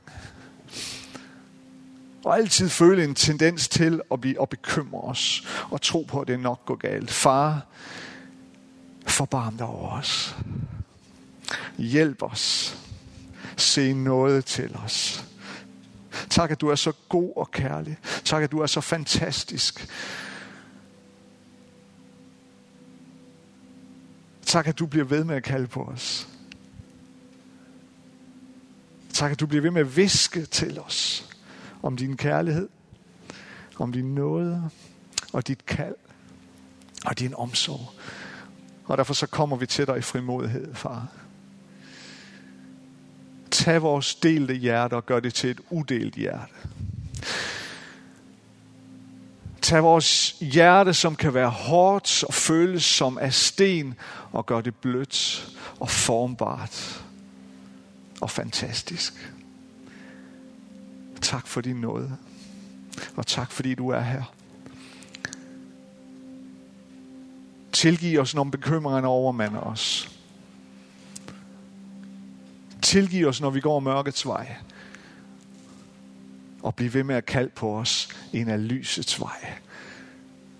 Og 2.24 2.36
altid 2.36 2.68
føle 2.68 3.04
en 3.04 3.14
tendens 3.14 3.68
til 3.68 4.00
at, 4.12 4.20
blive, 4.20 4.42
at 4.42 4.48
bekymre 4.48 5.00
os 5.00 5.46
og 5.70 5.82
tro 5.82 6.02
på, 6.02 6.20
at 6.20 6.28
det 6.28 6.40
nok 6.40 6.64
går 6.64 6.76
galt. 6.76 7.10
Far, 7.10 7.66
forbarm 9.06 9.56
dig 9.56 9.66
over 9.66 9.90
os. 9.90 10.36
Hjælp 11.78 12.22
os 12.22 12.76
se 13.56 13.92
noget 13.92 14.44
til 14.44 14.76
os. 14.84 15.24
Tak, 16.30 16.50
at 16.50 16.60
du 16.60 16.68
er 16.68 16.74
så 16.74 16.92
god 17.08 17.32
og 17.36 17.50
kærlig. 17.50 17.98
Tak, 18.24 18.42
at 18.42 18.52
du 18.52 18.58
er 18.58 18.66
så 18.66 18.80
fantastisk. 18.80 19.88
Tak, 24.46 24.66
at 24.66 24.78
du 24.78 24.86
bliver 24.86 25.04
ved 25.04 25.24
med 25.24 25.36
at 25.36 25.42
kalde 25.42 25.66
på 25.66 25.82
os. 25.82 26.28
Tak, 29.12 29.32
at 29.32 29.40
du 29.40 29.46
bliver 29.46 29.62
ved 29.62 29.70
med 29.70 29.80
at 29.80 29.96
viske 29.96 30.46
til 30.46 30.80
os 30.80 31.30
om 31.82 31.96
din 31.96 32.16
kærlighed, 32.16 32.68
om 33.78 33.92
din 33.92 34.14
nåde 34.14 34.70
og 35.32 35.48
dit 35.48 35.66
kald 35.66 35.94
og 37.04 37.18
din 37.18 37.34
omsorg. 37.34 37.92
Og 38.84 38.98
derfor 38.98 39.14
så 39.14 39.26
kommer 39.26 39.56
vi 39.56 39.66
til 39.66 39.86
dig 39.86 39.98
i 39.98 40.02
frimodighed, 40.02 40.74
far 40.74 41.08
tage 43.50 43.80
vores 43.80 44.14
delte 44.14 44.54
hjerte 44.54 44.94
og 44.94 45.06
gøre 45.06 45.20
det 45.20 45.34
til 45.34 45.50
et 45.50 45.60
udelt 45.70 46.14
hjerte. 46.14 46.52
Tag 49.62 49.82
vores 49.82 50.36
hjerte, 50.40 50.94
som 50.94 51.16
kan 51.16 51.34
være 51.34 51.50
hårdt 51.50 52.24
og 52.24 52.34
føles 52.34 52.84
som 52.84 53.18
af 53.18 53.34
sten, 53.34 53.94
og 54.32 54.46
gør 54.46 54.60
det 54.60 54.74
blødt 54.74 55.48
og 55.80 55.90
formbart 55.90 57.04
og 58.20 58.30
fantastisk. 58.30 59.32
Tak 61.20 61.46
for 61.46 61.60
din 61.60 61.76
nåde. 61.76 62.16
Og 63.16 63.26
tak 63.26 63.50
fordi 63.52 63.74
du 63.74 63.88
er 63.88 64.00
her. 64.00 64.22
Tilgiv 67.72 68.20
os, 68.20 68.34
når 68.34 68.44
bekymringerne 68.44 69.06
overmander 69.06 69.60
os. 69.60 70.15
Tilgiv 72.86 73.26
os, 73.26 73.40
når 73.40 73.50
vi 73.50 73.60
går 73.60 73.80
mørkets 73.80 74.26
vej. 74.26 74.56
Og 76.62 76.74
bliv 76.74 76.94
ved 76.94 77.04
med 77.04 77.14
at 77.14 77.26
kalde 77.26 77.50
på 77.50 77.78
os 77.78 78.08
en 78.32 78.48
af 78.48 78.68
lysets 78.68 79.20
vej. 79.20 79.52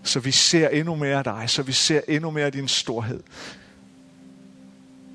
Så 0.03 0.21
vi 0.21 0.31
ser 0.31 0.69
endnu 0.69 0.95
mere 0.95 1.19
af 1.19 1.25
dig, 1.25 1.51
så 1.51 1.63
vi 1.63 1.73
ser 1.73 2.01
endnu 2.09 2.31
mere 2.31 2.47
af 2.47 2.53
din 2.53 2.69
storhed. 2.69 3.23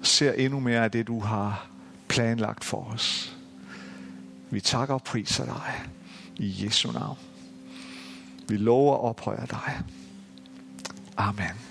Ser 0.04 0.32
endnu 0.34 0.60
mere 0.60 0.84
af 0.84 0.92
det, 0.92 1.08
du 1.08 1.20
har 1.20 1.68
planlagt 2.08 2.64
for 2.64 2.84
os. 2.84 3.38
Vi 4.50 4.62
takker 4.62 4.94
og 4.94 5.04
priser 5.04 5.46
dig 5.46 5.82
i 6.36 6.66
Jesu 6.66 6.92
navn. 6.92 7.18
Vi 8.48 8.58
lover 8.58 8.96
og 8.96 9.04
ophøjer 9.04 9.46
dig. 9.46 9.82
Amen. 11.18 11.71